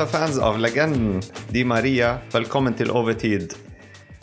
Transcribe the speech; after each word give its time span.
Kjære 0.00 0.12
fans 0.16 0.36
av 0.40 0.54
legenden 0.56 1.18
Di 1.52 1.60
Maria, 1.68 2.14
velkommen 2.32 2.72
til 2.72 2.88
Overtid. 2.88 3.52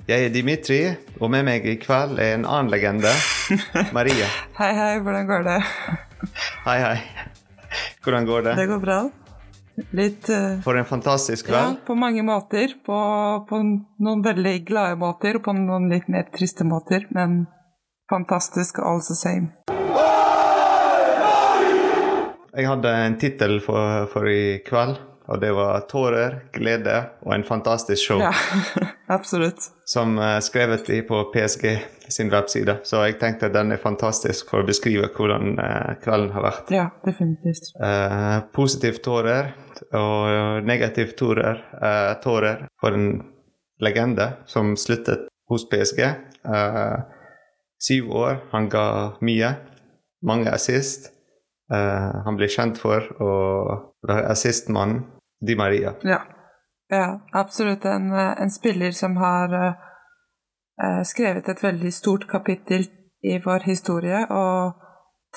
Jeg 0.10 0.26
er 0.26 0.32
Dimitri, 0.34 0.78
og 1.22 1.30
med 1.30 1.44
meg 1.46 1.68
i 1.70 1.76
kveld 1.78 2.18
er 2.18 2.32
en 2.34 2.48
annen 2.50 2.72
legende, 2.74 3.12
Maria. 3.98 4.26
Hei, 4.58 4.72
hei, 4.74 4.96
hvordan 5.06 5.28
går 5.30 5.44
det? 5.46 5.58
Hei, 6.64 6.78
hei. 6.82 6.96
Hvordan 8.02 8.26
går 8.26 8.48
det? 8.48 8.56
Det 8.58 8.66
går 8.72 8.82
bra. 8.88 8.96
Litt 10.00 10.32
uh, 10.34 10.56
For 10.66 10.80
en 10.82 10.88
fantastisk 10.90 11.52
kveld. 11.52 11.76
Ja, 11.76 11.86
på 11.86 11.94
mange 11.94 12.24
måter. 12.26 12.74
På, 12.82 12.98
på 13.46 13.60
noen 13.62 14.24
veldig 14.26 14.56
glade 14.66 14.98
måter, 14.98 15.38
og 15.38 15.46
på 15.46 15.54
noen 15.60 15.86
litt 15.94 16.10
mer 16.10 16.26
triste 16.34 16.66
måter. 16.66 17.06
Men 17.14 17.44
fantastisk 18.10 18.82
all 18.82 19.04
the 19.06 19.20
same. 19.20 19.54
Jeg 22.58 22.66
hadde 22.66 22.96
en 23.04 23.20
tittel 23.22 23.60
for, 23.62 24.10
for 24.10 24.26
i 24.26 24.58
kveld, 24.66 24.98
og 25.28 25.42
det 25.42 25.52
var 25.56 25.86
'Tårer, 25.90 26.40
glede 26.54 26.96
og 27.22 27.36
en 27.36 27.44
fantastisk 27.44 28.10
show'. 28.10 28.22
Ja, 28.22 28.34
absolutt. 29.18 29.60
Som 29.86 30.18
uh, 30.20 30.40
skrevet 30.40 30.90
i 30.90 31.02
på 31.02 31.24
PSG 31.34 31.78
sin 32.10 32.32
webside. 32.34 32.80
Så 32.84 33.04
jeg 33.06 33.20
tenkte 33.20 33.52
den 33.54 33.72
er 33.72 33.78
fantastisk 33.84 34.50
for 34.50 34.64
å 34.64 34.68
beskrive 34.68 35.10
hvordan 35.16 35.60
uh, 35.60 35.96
kvelden 36.04 36.32
har 36.36 36.44
vært. 36.48 36.72
Ja, 36.72 36.90
definitivt. 37.06 37.72
Uh, 37.80 38.44
positivt 38.56 39.04
tårer 39.04 39.54
og 39.94 40.64
negativt 40.66 41.18
tårer, 41.18 41.64
uh, 41.84 42.14
tårer 42.24 42.68
for 42.82 42.96
en 42.96 43.10
legende 43.80 44.32
som 44.46 44.76
sluttet 44.78 45.28
hos 45.50 45.70
PSG. 45.70 46.00
Eh, 46.46 47.00
syv 47.80 48.12
år, 48.12 48.40
han 48.52 48.70
ga 48.70 49.18
mye. 49.22 49.54
Mange 50.26 50.52
assist. 50.52 51.12
Eh, 51.74 52.12
han 52.26 52.40
ble 52.40 52.50
kjent 52.52 52.80
for 52.80 53.06
å 53.22 53.32
være 54.08 54.32
assistmann 54.32 55.02
Di 55.40 55.56
Maria. 55.56 55.96
Ja. 56.02 56.22
ja 56.90 57.20
absolutt 57.32 57.86
en, 57.86 58.12
eh, 58.12 58.42
en 58.42 58.52
spiller 58.52 58.92
som 58.92 59.18
har 59.18 59.54
eh, 59.54 61.02
skrevet 61.06 61.50
et 61.50 61.64
veldig 61.64 61.94
stort 61.94 62.28
kapittel 62.30 62.88
i 63.22 63.38
vår 63.46 63.68
historie. 63.70 64.24
Og 64.30 64.74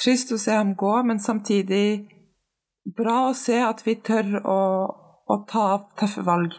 trist 0.01 0.33
å 0.33 0.39
se 0.39 0.55
ham 0.56 0.75
gå, 0.78 0.95
men 1.03 1.21
samtidig 1.21 2.09
bra 2.97 3.28
å 3.28 3.37
se 3.37 3.59
at 3.62 3.83
vi 3.87 3.98
tør 4.05 4.39
å, 4.45 4.62
å 5.27 5.37
ta 5.51 5.67
tøffe 6.01 6.25
valg. 6.27 6.55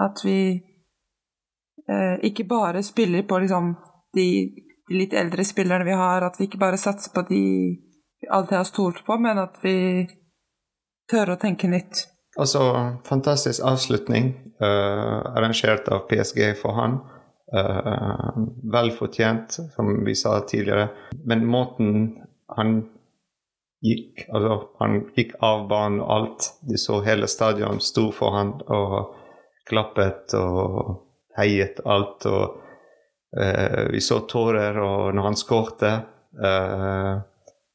At 0.00 0.22
vi 0.24 0.40
uh, 1.90 2.16
ikke 2.24 2.46
bare 2.48 2.82
spiller 2.86 3.26
på 3.28 3.38
liksom, 3.42 3.74
de, 4.16 4.26
de 4.88 4.98
litt 5.02 5.14
eldre 5.14 5.44
spillerne 5.44 5.86
vi 5.86 5.96
har, 5.98 6.24
at 6.24 6.38
vi 6.40 6.48
ikke 6.48 6.62
bare 6.62 6.80
satser 6.80 7.12
på 7.14 7.26
de 7.28 7.42
vi 8.20 8.28
alltid 8.28 8.56
har 8.58 8.64
stolt 8.68 9.04
på, 9.06 9.16
men 9.18 9.38
at 9.40 9.54
vi 9.62 10.06
tør 11.10 11.34
å 11.34 11.40
tenke 11.40 11.70
nytt. 11.72 12.04
Altså, 12.38 12.60
fantastisk 13.04 13.62
avslutning 13.66 14.34
uh, 14.62 15.34
arrangert 15.34 15.88
av 15.88 16.06
PSG 16.10 16.52
for 16.60 16.76
han. 16.78 17.00
Uh, 17.50 18.46
vel 18.70 18.92
fortjent, 18.94 19.56
som 19.74 20.04
vi 20.06 20.14
sa 20.14 20.38
tidligere. 20.46 20.88
Men 21.26 21.46
måten 21.46 22.16
han 22.56 22.80
gikk 23.80 24.26
Altså, 24.28 24.58
han 24.78 24.98
gikk 25.16 25.32
av 25.42 25.64
banen 25.68 26.02
og 26.04 26.10
alt. 26.14 26.50
De 26.68 26.78
så 26.78 27.00
hele 27.02 27.26
stadion 27.26 27.80
sto 27.80 28.10
for 28.12 28.36
han 28.36 28.52
og 28.68 29.14
klappet 29.70 30.34
og 30.38 31.00
heiet 31.38 31.80
alt. 31.82 32.28
Og 32.30 32.60
uh, 33.40 33.88
vi 33.90 34.04
så 34.04 34.20
tårer 34.30 34.78
og 34.78 35.10
når 35.16 35.30
han 35.30 35.38
skårte. 35.38 35.92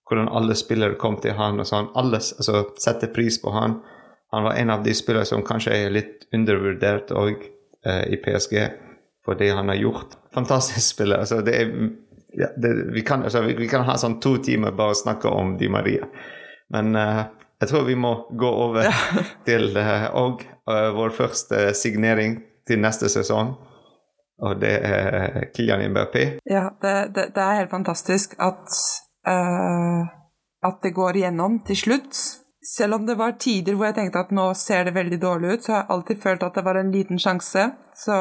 hvordan 0.08 0.30
alle 0.32 0.56
spillere 0.56 0.96
kom 0.96 1.18
til 1.20 1.34
han 1.36 1.60
og 1.60 1.68
sånn. 1.68 1.90
Alle 2.00 2.22
altså, 2.22 2.64
setter 2.80 3.12
pris 3.12 3.42
på 3.42 3.52
han. 3.52 3.82
Han 4.32 4.44
var 4.44 4.54
en 4.54 4.70
av 4.70 4.84
de 4.84 4.94
spillere 4.94 5.26
som 5.26 5.44
kanskje 5.46 5.76
er 5.76 5.94
litt 5.94 6.26
undervurdert 6.34 7.12
òg 7.16 7.36
eh, 7.86 8.04
i 8.14 8.18
PSG 8.22 8.58
for 9.26 9.36
det 9.40 9.50
han 9.50 9.70
har 9.70 9.76
gjort. 9.76 10.18
Fantastisk 10.34 10.96
spiller. 10.96 11.18
Altså, 11.18 11.42
det 11.42 11.56
er, 11.62 11.72
ja, 12.34 12.48
det, 12.58 12.74
vi, 12.94 13.02
kan, 13.02 13.24
altså, 13.24 13.42
vi, 13.42 13.56
vi, 13.58 13.68
kan 13.68 13.86
ha 13.88 13.98
sånn 13.98 14.20
to 14.22 14.38
timer 14.44 14.76
bare 14.76 14.94
å 14.94 15.00
snakke 15.00 15.32
om 15.32 15.56
Di 15.58 15.70
Maria. 15.72 16.08
Men 16.74 16.96
eh, 16.96 17.22
jeg 17.62 17.72
tror 17.72 17.88
vi 17.88 17.96
må 17.96 18.16
gå 18.38 18.50
over 18.50 18.90
til 19.48 19.72
eh, 19.82 20.10
og 20.18 20.44
eh, 20.44 20.90
vår 20.98 21.16
første 21.16 21.70
signering 21.78 22.42
til 22.68 22.82
neste 22.84 23.10
sesong. 23.14 23.56
Og 24.46 24.60
det 24.60 24.74
er 24.84 25.46
Kylian 25.56 25.86
Mbappé. 25.94 26.26
Ja, 26.50 26.68
det, 26.84 26.96
det, 27.16 27.30
det 27.38 27.44
er 27.44 27.62
helt 27.62 27.72
fantastisk 27.72 28.36
at 28.44 28.82
at 30.66 30.82
det 30.84 30.94
går 30.96 31.20
igjennom 31.20 31.60
til 31.66 31.78
slutt. 31.80 32.20
Selv 32.66 32.98
om 32.98 33.06
det 33.06 33.18
var 33.20 33.36
tider 33.42 33.76
hvor 33.78 33.90
jeg 33.90 33.98
tenkte 34.00 34.24
at 34.26 34.32
nå 34.34 34.48
ser 34.58 34.88
det 34.88 34.96
veldig 34.96 35.20
dårlig 35.22 35.52
ut, 35.54 35.66
så 35.66 35.72
har 35.72 35.84
jeg 35.84 35.92
alltid 35.96 36.24
følt 36.24 36.46
at 36.48 36.56
det 36.58 36.64
var 36.66 36.80
en 36.80 36.94
liten 36.94 37.22
sjanse. 37.22 37.68
Så, 37.94 38.16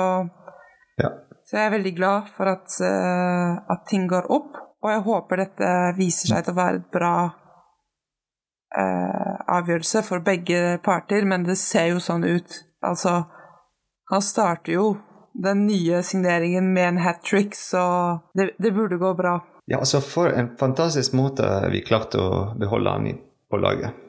Ja. 1.00 1.10
så 1.44 1.56
jeg 1.56 1.66
er 1.66 1.77
veldig 1.78 1.94
glad 1.97 2.28
for 2.37 2.50
at, 2.53 2.69
eh, 2.81 3.55
at 3.72 3.87
ting 3.88 4.06
går 4.09 4.28
opp, 4.31 4.53
og 4.84 4.91
jeg 4.91 5.06
håper 5.06 5.37
dette 5.37 5.71
viser 5.97 6.28
seg 6.28 6.44
til 6.44 6.53
å 6.53 6.60
være 6.60 6.82
et 6.82 6.91
bra 6.93 7.15
eh, 8.77 9.34
avgjørelse 9.49 10.03
for 10.05 10.21
begge 10.21 10.78
parter, 10.84 11.25
men 11.25 11.44
det 11.44 11.56
ser 11.56 11.88
jo 11.94 12.03
sånn 12.03 12.25
ut. 12.25 12.61
Altså, 12.84 13.25
han 14.11 14.22
starter 14.22 14.72
jo 14.72 14.87
den 15.34 15.66
nye 15.66 16.03
signeringen 16.03 16.72
med 16.72 16.88
en 16.88 16.99
hat 16.99 17.25
trick, 17.25 17.55
så 17.55 18.21
det, 18.34 18.50
det 18.59 18.75
burde 18.75 19.00
gå 19.00 19.15
bra. 19.16 19.38
Ja, 19.66 19.78
altså 19.78 20.00
For 20.05 20.28
en 20.28 20.56
fantastisk 20.61 21.15
måte 21.16 21.47
vi 21.72 21.81
klarte 21.87 22.21
å 22.21 22.59
beholde 22.61 22.91
han 22.91 23.12
på 23.50 23.56
laget. 23.62 24.03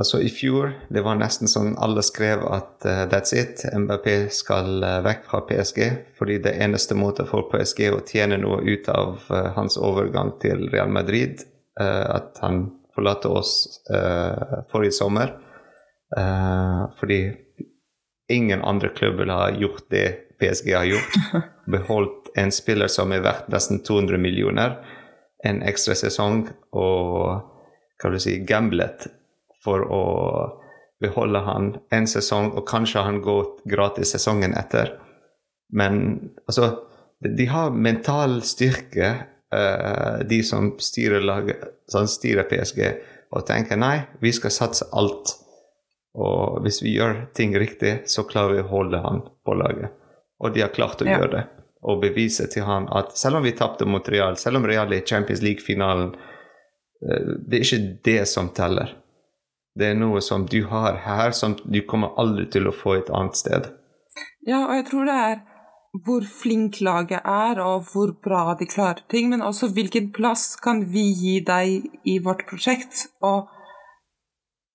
Altså 0.00 0.22
I 0.24 0.28
fjor 0.32 0.72
det 0.90 1.02
var 1.04 1.18
nesten 1.20 1.50
sånn 1.50 1.74
alle 1.82 2.02
skrev 2.04 2.42
at 2.48 2.86
uh, 2.88 3.04
that's 3.12 3.34
it, 3.36 3.60
MBP 3.76 4.30
skal 4.32 4.80
uh, 4.80 5.00
vekk 5.04 5.26
fra 5.28 5.42
PSG. 5.48 5.80
Fordi 6.18 6.38
det 6.46 6.56
eneste 6.64 6.96
måten 6.98 7.28
for 7.28 7.50
PSG 7.52 7.90
å 7.92 8.00
tjene 8.08 8.40
noe 8.40 8.62
ut 8.64 8.88
av 8.90 9.20
uh, 9.28 9.52
hans 9.58 9.76
overgang 9.76 10.34
til 10.42 10.68
Real 10.72 10.92
Madrid, 10.92 11.46
at 11.72 12.36
han 12.44 12.66
forlater 12.92 13.32
oss 13.32 13.52
forrige 14.68 14.92
sommer. 14.92 15.30
fordi 17.00 17.32
ingen 18.28 18.60
andre 18.62 18.90
klubber 18.92 19.26
har 19.26 19.56
gjort 19.56 19.86
det 19.88 20.36
PSG 20.38 20.74
har 20.74 20.84
gjort. 20.84 21.16
Beholdt 21.66 22.28
en 22.36 22.52
spiller 22.52 22.92
som 22.92 23.12
er 23.12 23.24
verdt 23.24 23.48
nesten 23.48 23.80
200 23.80 24.18
millioner, 24.18 24.76
en 25.44 25.62
ekstra 25.62 25.94
sesong, 25.94 26.44
og 26.76 27.40
hva 27.96 28.10
vil 28.10 28.20
du 28.20 28.24
si, 28.26 28.36
gamblet 28.44 29.08
for 29.64 29.84
å 29.86 30.02
beholde 31.02 31.42
han 31.46 31.72
en 31.90 32.06
sesong, 32.06 32.52
og 32.56 32.66
kanskje 32.68 33.02
han 33.02 33.20
går 33.22 33.44
gratis 33.70 34.14
sesongen 34.14 34.54
etter. 34.58 34.96
Men 35.72 36.30
altså 36.46 36.88
De 37.22 37.44
har 37.46 37.70
mental 37.70 38.40
styrke, 38.42 39.08
uh, 39.54 40.22
de 40.26 40.40
som 40.42 40.72
styrer, 40.82 41.22
laget, 41.22 41.60
som 41.86 42.08
styrer 42.10 42.48
PSG, 42.50 42.80
og 43.30 43.44
tenker 43.46 43.78
nei, 43.78 44.00
vi 44.18 44.32
skal 44.34 44.50
satse 44.50 44.88
alt. 44.90 45.36
Og 46.18 46.58
hvis 46.64 46.80
vi 46.82 46.96
gjør 46.96 47.28
ting 47.38 47.54
riktig, 47.54 48.00
så 48.10 48.24
klarer 48.26 48.56
vi 48.56 48.64
å 48.64 48.72
holde 48.72 48.98
han 49.04 49.22
på 49.46 49.54
laget. 49.54 49.94
Og 50.42 50.50
de 50.56 50.64
har 50.64 50.74
klart 50.74 51.00
å 51.00 51.06
Ja. 51.06 51.18
gjøre 51.20 51.30
det. 51.30 51.44
Og 51.84 52.02
bevise 52.02 52.50
til 52.50 52.64
han 52.64 52.88
at 52.90 53.16
selv 53.16 53.36
om 53.36 53.42
vi 53.42 53.52
tapte 53.52 53.86
mot 53.86 54.08
Real, 54.08 54.36
selv 54.36 54.56
om 54.56 54.66
Real 54.66 54.92
er 54.92 54.96
i 54.96 55.06
Champions 55.06 55.42
League-finalen, 55.42 56.14
eh, 57.08 57.22
det 57.48 57.60
er 57.60 57.64
ikke 57.64 58.02
det 58.02 58.28
som 58.28 58.50
teller. 58.50 58.94
Det 59.78 59.88
er 59.88 59.96
noe 59.96 60.20
som 60.20 60.44
du 60.46 60.64
har 60.68 60.98
her, 61.06 61.32
som 61.32 61.56
du 61.64 61.80
kommer 61.88 62.12
aldri 62.20 62.44
til 62.52 62.68
å 62.68 62.74
få 62.76 62.98
et 62.98 63.10
annet 63.10 63.38
sted. 63.40 63.70
Ja, 64.44 64.66
og 64.66 64.74
jeg 64.76 64.86
tror 64.90 65.08
det 65.08 65.16
er 65.16 65.40
hvor 66.06 66.24
flink 66.24 66.80
laget 66.80 67.20
er, 67.28 67.60
og 67.60 67.88
hvor 67.92 68.14
bra 68.24 68.54
de 68.58 68.66
klarer 68.66 69.04
ting, 69.12 69.28
men 69.28 69.44
også 69.44 69.68
hvilken 69.76 70.10
plass 70.12 70.54
kan 70.56 70.86
vi 70.92 71.04
gi 71.12 71.34
deg 71.44 71.88
i 72.08 72.18
vårt 72.24 72.46
prosjekt, 72.48 73.06
og 73.20 73.50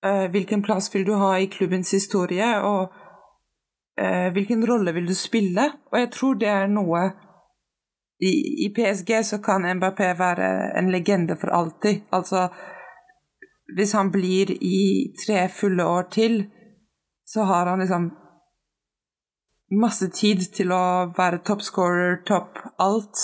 eh, 0.05 0.27
hvilken 0.33 0.61
plass 0.65 0.91
vil 0.93 1.07
du 1.07 1.15
ha 1.17 1.33
i 1.39 1.49
klubbens 1.49 1.93
historie, 1.97 2.51
og 2.61 2.93
eh, 3.97 4.29
hvilken 4.33 4.65
rolle 4.69 4.93
vil 4.93 5.09
du 5.09 5.15
spille? 5.17 5.71
Og 5.91 5.99
jeg 6.03 6.11
tror 6.13 6.37
det 6.37 6.51
er 6.53 6.69
noe 6.69 7.07
i, 8.21 8.65
I 8.65 8.69
PSG 8.73 9.11
så 9.25 9.41
kan 9.41 9.65
Mbappé 9.77 10.13
være 10.17 10.47
en 10.77 10.91
legende 10.93 11.37
for 11.37 11.53
alltid. 11.53 12.07
Altså, 12.13 12.47
hvis 13.75 13.93
han 13.93 14.11
blir 14.11 14.51
i 14.63 15.13
tre 15.25 15.47
fulle 15.49 15.83
år 15.85 16.07
til, 16.13 16.45
så 17.27 17.43
har 17.49 17.65
han 17.65 17.83
liksom 17.83 18.11
masse 19.81 20.07
tid 20.15 20.45
til 20.55 20.71
å 20.71 21.11
være 21.17 21.41
toppscorer, 21.47 22.21
topp 22.27 22.61
alt. 22.79 23.19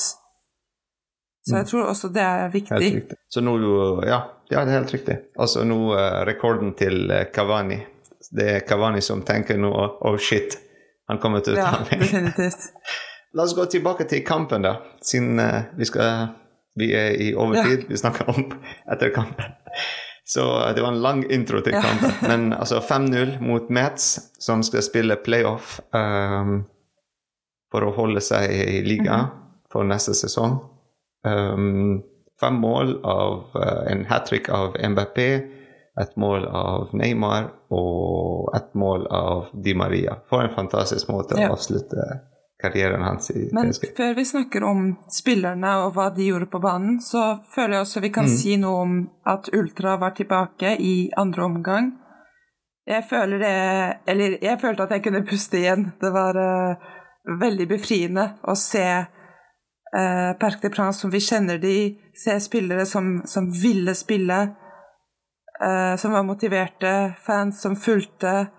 Så 1.43 1.57
jeg 1.57 1.67
tror 1.67 1.89
også 1.91 2.09
det 2.15 2.23
er 2.23 2.41
Helt 2.43 2.53
viktig. 2.53 2.91
riktig. 2.95 3.17
Så 3.27 3.41
nå, 3.43 3.55
ja, 4.07 4.19
ja, 4.49 4.63
det 4.63 4.71
er 4.71 4.79
helt 4.79 4.93
riktig. 4.93 5.17
Altså 5.39 5.63
nå 5.67 5.79
uh, 5.91 6.21
rekorden 6.27 6.73
til 6.79 7.11
eh, 7.11 7.25
Cavani. 7.35 7.79
Det 8.31 8.45
er 8.51 8.61
Cavani 8.67 9.01
som 9.03 9.23
tenker 9.27 9.59
nå 9.59 9.71
oh 9.73 10.15
shit, 10.17 10.55
han 11.07 11.19
kommer 11.19 11.43
til 11.43 11.57
å 11.57 11.65
ta 11.65 11.83
meg. 11.89 11.99
definitivt. 11.99 12.71
La 13.35 13.47
oss 13.47 13.55
gå 13.57 13.65
tilbake 13.65 14.05
til 14.07 14.21
kampen, 14.23 14.63
da. 14.63 14.77
Siden 15.01 15.39
uh, 15.39 15.75
vi 15.77 15.89
skal 15.89 16.39
Vi 16.79 16.87
er 16.97 17.11
i 17.21 17.33
overtid, 17.37 17.83
vi 17.85 17.97
snakker 17.97 18.29
om 18.33 18.47
etter 18.91 19.11
kampen. 19.13 19.53
Så 20.25 20.71
det 20.75 20.81
var 20.81 20.87
en 20.87 21.01
lang 21.01 21.23
intro 21.31 21.59
til 21.61 21.73
kampen. 21.73 22.11
Men 22.29 22.53
altså 22.53 22.79
5-0 22.79 23.39
mot 23.43 23.69
Metz, 23.69 24.19
som 24.39 24.63
skal 24.63 24.85
spille 24.85 25.19
playoff 25.19 25.79
um, 25.91 26.61
for 27.73 27.83
å 27.83 27.95
holde 27.97 28.23
seg 28.23 28.51
i 28.53 28.79
ligaen 28.85 29.31
for 29.73 29.87
neste 29.87 30.15
sesong. 30.15 30.59
Um, 31.27 32.03
fem 32.39 32.55
mål 32.61 32.97
av 33.03 33.57
uh, 33.57 33.83
en 33.91 34.05
hat 34.07 34.29
trick 34.29 34.49
av 34.53 34.77
MBP, 34.79 35.19
et 36.01 36.15
mål 36.17 36.47
av 36.49 36.93
Neymar 36.97 37.51
og 37.73 38.49
et 38.57 38.71
mål 38.79 39.05
av 39.13 39.51
Di 39.53 39.75
Maria. 39.77 40.17
For 40.29 40.41
en 40.45 40.55
fantastisk 40.55 41.11
måte 41.11 41.37
å 41.37 41.51
avslutte 41.53 42.07
karrieren 42.63 43.03
hans 43.03 43.29
i 43.33 43.49
Men 43.53 43.73
før 43.97 44.15
vi 44.17 44.25
snakker 44.25 44.63
om 44.63 44.85
spillerne 45.11 45.73
og 45.83 45.97
hva 45.97 46.07
de 46.15 46.29
gjorde 46.29 46.47
på 46.51 46.61
banen, 46.63 47.01
så 47.03 47.43
føler 47.55 47.77
jeg 47.77 47.87
også 47.87 48.03
vi 48.05 48.13
kan 48.15 48.29
Mm. 48.29 48.37
si 48.37 48.55
noe 48.57 48.81
om 48.85 48.95
at 49.27 49.49
Ultra 49.53 49.97
var 50.01 50.15
tilbake 50.15 50.77
i 50.79 51.11
andre 51.17 51.43
omgang. 51.43 51.91
Jeg 52.87 53.03
føler 53.09 53.37
det 53.39 53.97
Eller 54.07 54.37
jeg 54.41 54.59
følte 54.59 54.83
at 54.83 54.91
jeg 54.91 55.03
kunne 55.03 55.25
puste 55.25 55.57
igjen. 55.57 55.91
Det 56.01 56.11
var 56.11 56.35
uh, 56.35 56.75
veldig 57.39 57.67
befriende 57.67 58.25
å 58.43 58.55
se 58.59 58.87
uh, 58.99 60.31
Parc 60.39 60.59
de 60.61 60.69
Princes 60.69 61.01
som 61.01 61.11
vi 61.11 61.21
kjenner 61.23 61.61
de, 61.61 61.95
se 62.15 62.39
spillere 62.39 62.85
som, 62.85 63.21
som 63.25 63.47
ville 63.61 63.93
spille, 63.95 64.39
uh, 65.63 65.95
som 65.95 66.11
var 66.11 66.27
motiverte, 66.27 67.15
fans 67.23 67.61
som 67.61 67.75
fulgte. 67.75 68.49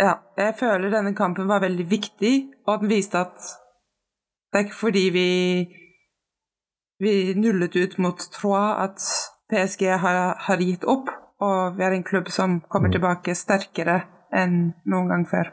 Ja, 0.00 0.14
jeg 0.38 0.54
føler 0.56 0.90
denne 0.90 1.12
kampen 1.14 1.48
var 1.50 1.60
veldig 1.60 1.84
viktig, 1.90 2.32
og 2.66 2.80
den 2.80 2.88
viste 2.88 3.18
at 3.26 3.36
det 4.52 4.58
er 4.60 4.64
ikke 4.66 4.80
fordi 4.88 5.10
vi 5.12 5.28
vi 7.02 7.34
nullet 7.34 7.74
ut 7.76 7.98
mot 7.98 8.18
Troyes 8.30 8.78
at 8.78 9.06
PSG 9.50 9.88
har, 9.98 10.36
har 10.38 10.56
gitt 10.62 10.84
opp, 10.88 11.08
og 11.42 11.74
vi 11.76 11.82
er 11.84 11.96
en 11.96 12.04
klubb 12.06 12.28
som 12.30 12.60
kommer 12.70 12.88
Mm. 12.88 12.92
tilbake 12.92 13.34
sterkere 13.34 14.04
enn 14.32 14.72
noen 14.86 15.08
gang 15.08 15.24
før. 15.26 15.50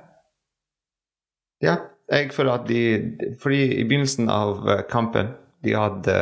Ja, 1.62 1.76
jeg 2.12 2.32
føler 2.32 2.54
at 2.54 2.68
de 2.68 3.18
Fordi 3.42 3.80
i 3.80 3.84
begynnelsen 3.84 4.30
av 4.30 4.68
eh, 4.70 4.84
kampen 4.90 5.34
de 5.64 5.74
hadde 5.76 6.14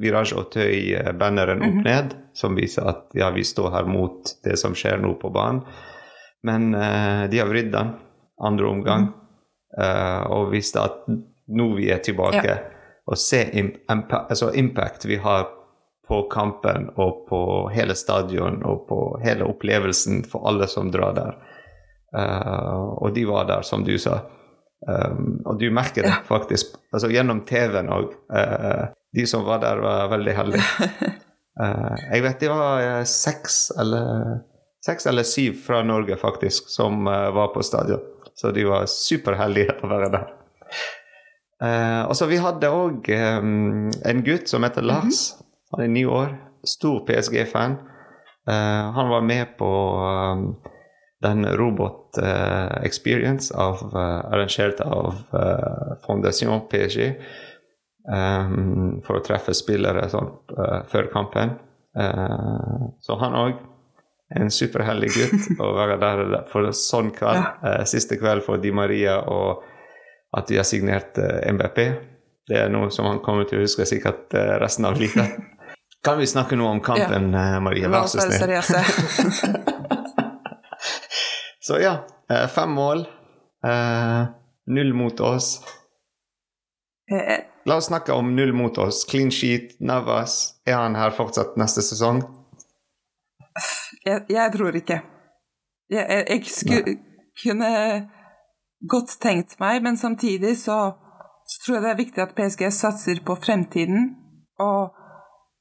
Viraj 0.00 0.32
og 0.38 0.50
Tøy-banneren 0.54 1.60
opp 1.62 1.74
Mhm. 1.74 1.84
ned, 1.84 2.14
som 2.32 2.54
viser 2.56 2.86
at 2.88 3.10
ja, 3.14 3.30
vi 3.30 3.42
står 3.44 3.70
her 3.72 3.84
mot 3.84 4.24
det 4.44 4.58
som 4.58 4.72
skjer 4.72 5.00
nå 5.02 5.14
på 5.20 5.30
banen. 5.32 5.62
Men 6.44 6.74
eh, 6.74 7.24
de 7.30 7.40
har 7.40 7.48
vridd 7.48 7.72
den 7.72 7.94
andre 8.44 8.68
omgang 8.68 9.08
eh, 9.80 10.22
og 10.28 10.52
vist 10.52 10.76
at 10.76 11.06
nå 11.48 11.70
vi 11.78 11.90
er 11.92 12.02
tilbake. 12.04 12.58
Og 13.08 13.18
se 13.20 13.42
im 13.52 13.72
altså 13.88 14.52
impact 14.56 15.04
vi 15.08 15.16
har 15.20 15.48
på 16.08 16.22
kampen 16.32 16.90
og 17.00 17.26
på 17.28 17.40
hele 17.72 17.96
stadion 17.96 18.62
og 18.64 18.86
på 18.88 19.00
hele 19.24 19.44
opplevelsen 19.48 20.24
for 20.28 20.48
alle 20.48 20.68
som 20.68 20.90
drar 20.92 21.16
der. 21.16 21.34
Uh, 22.14 22.94
og 23.02 23.14
de 23.16 23.24
var 23.26 23.48
der, 23.48 23.64
som 23.66 23.82
du 23.84 23.96
sa. 23.98 24.20
Um, 24.86 25.40
og 25.48 25.58
du 25.58 25.70
merker 25.72 26.04
det 26.04 26.12
Ja. 26.12 26.20
faktisk 26.28 26.76
altså 26.92 27.08
gjennom 27.10 27.40
TV-en 27.48 27.88
òg. 27.88 28.12
de 29.14 29.26
som 29.26 29.44
var 29.44 29.58
der, 29.58 29.80
var 29.80 30.08
veldig 30.08 30.34
heldige. 30.36 30.62
Uh, 31.60 31.96
jeg 32.12 32.22
vet 32.22 32.40
det 32.40 32.50
var 32.50 33.04
seks 33.04 33.72
eller 33.80 34.44
seks 34.84 35.06
eller 35.06 35.26
syv 35.26 35.56
fra 35.64 35.82
Norge 35.86 36.16
faktisk 36.20 36.68
som 36.72 37.06
eh, 37.06 37.30
var 37.34 37.52
på 37.54 37.62
stadion. 37.62 38.02
Så 38.34 38.50
de 38.50 38.66
var 38.66 38.88
superheldige 38.90 39.78
å 39.82 39.88
være 39.90 40.10
der. 40.10 40.30
Uh, 41.62 42.02
og 42.10 42.16
så 42.18 42.26
Vi 42.26 42.40
hadde 42.42 42.66
òg 42.66 43.06
en 43.14 44.22
gutt 44.26 44.50
som 44.50 44.66
heter 44.66 44.82
Lars. 44.82 45.36
Han 45.72 45.84
er 45.84 45.92
ni 45.92 46.02
år. 46.02 46.34
Stor 46.66 47.04
PSG-fan. 47.06 47.76
Uh, 48.50 48.90
han 48.96 49.12
var 49.12 49.22
med 49.24 49.54
på 49.56 49.70
um, 50.02 50.42
den 51.22 51.46
Robot 51.56 52.18
uh, 52.18 52.82
Experience 52.82 53.54
av, 53.54 53.86
eh, 53.94 54.20
arrangert 54.34 54.82
av 54.82 55.22
Fondation 56.04 56.66
PSG. 56.68 57.14
um, 58.08 59.00
for 59.04 59.18
å 59.18 59.24
treffe 59.24 59.54
spillere 59.56 60.08
sånn, 60.12 60.30
eh, 60.58 60.80
før 60.90 61.10
kampen. 61.12 61.56
Eh, 61.96 62.88
så 63.00 63.18
han 63.20 63.36
òg 63.38 63.62
en 64.40 64.50
superheldig 64.50 65.10
gutt 65.14 65.48
å 65.64 65.70
være 65.76 65.96
der 66.02 66.24
for 66.50 66.70
sånn 66.76 67.12
kveld. 67.14 67.44
eh, 67.64 67.84
siste 67.88 68.18
kveld 68.20 68.44
for 68.46 68.58
Di 68.62 68.72
Maria 68.74 69.20
og 69.30 69.62
at 70.34 70.48
de 70.50 70.56
har 70.58 70.66
signert 70.66 71.18
eh, 71.22 71.44
MBP. 71.52 71.78
Det 72.48 72.58
er 72.64 72.68
noe 72.72 72.90
som 72.92 73.06
han 73.08 73.20
kommer 73.24 73.46
til 73.48 73.60
å 73.60 73.64
huske 73.64 73.86
sikkert 73.88 74.34
eh, 74.36 74.56
resten 74.62 74.84
av 74.88 74.98
livet. 75.00 75.38
Kan 76.04 76.18
vi 76.20 76.26
snakke 76.28 76.56
noe 76.60 76.74
om 76.74 76.82
kampen, 76.84 77.30
ja. 77.32 77.60
Maria? 77.64 77.88
La 77.88 78.02
Vær 78.02 78.10
så 78.12 78.20
snill. 78.20 78.52
Så 81.64 81.78
ja, 81.80 81.94
eh, 82.28 82.44
fem 82.52 82.70
mål. 82.76 83.06
Eh, 83.66 84.24
null 84.66 84.92
mot 84.92 85.20
oss. 85.20 85.62
Eh, 87.08 87.38
La 87.64 87.78
oss 87.80 87.86
snakke 87.88 88.12
om 88.12 88.34
null 88.36 88.52
mot 88.52 88.76
oss. 88.78 89.06
Clean 89.08 89.30
sheet, 89.32 89.80
Navas. 89.80 90.54
Er 90.68 90.76
han 90.76 90.94
her 91.00 91.14
fortsatt 91.16 91.56
neste 91.56 91.80
sesong? 91.80 92.20
Jeg, 94.06 94.24
jeg 94.28 94.52
tror 94.52 94.76
ikke. 94.76 95.00
Jeg, 95.90 96.06
jeg, 96.08 96.24
jeg 96.28 96.44
skulle, 96.46 96.98
kunne 97.42 97.70
godt 98.88 99.16
tenkt 99.20 99.56
meg, 99.60 99.82
men 99.82 99.96
samtidig 99.96 100.56
så, 100.58 100.92
så 101.48 101.62
tror 101.64 101.74
jeg 101.76 101.82
det 101.84 101.90
er 101.90 102.02
viktig 102.02 102.22
at 102.22 102.34
PSG 102.36 102.68
satser 102.72 103.24
på 103.26 103.34
fremtiden. 103.34 104.14
Og 104.58 105.00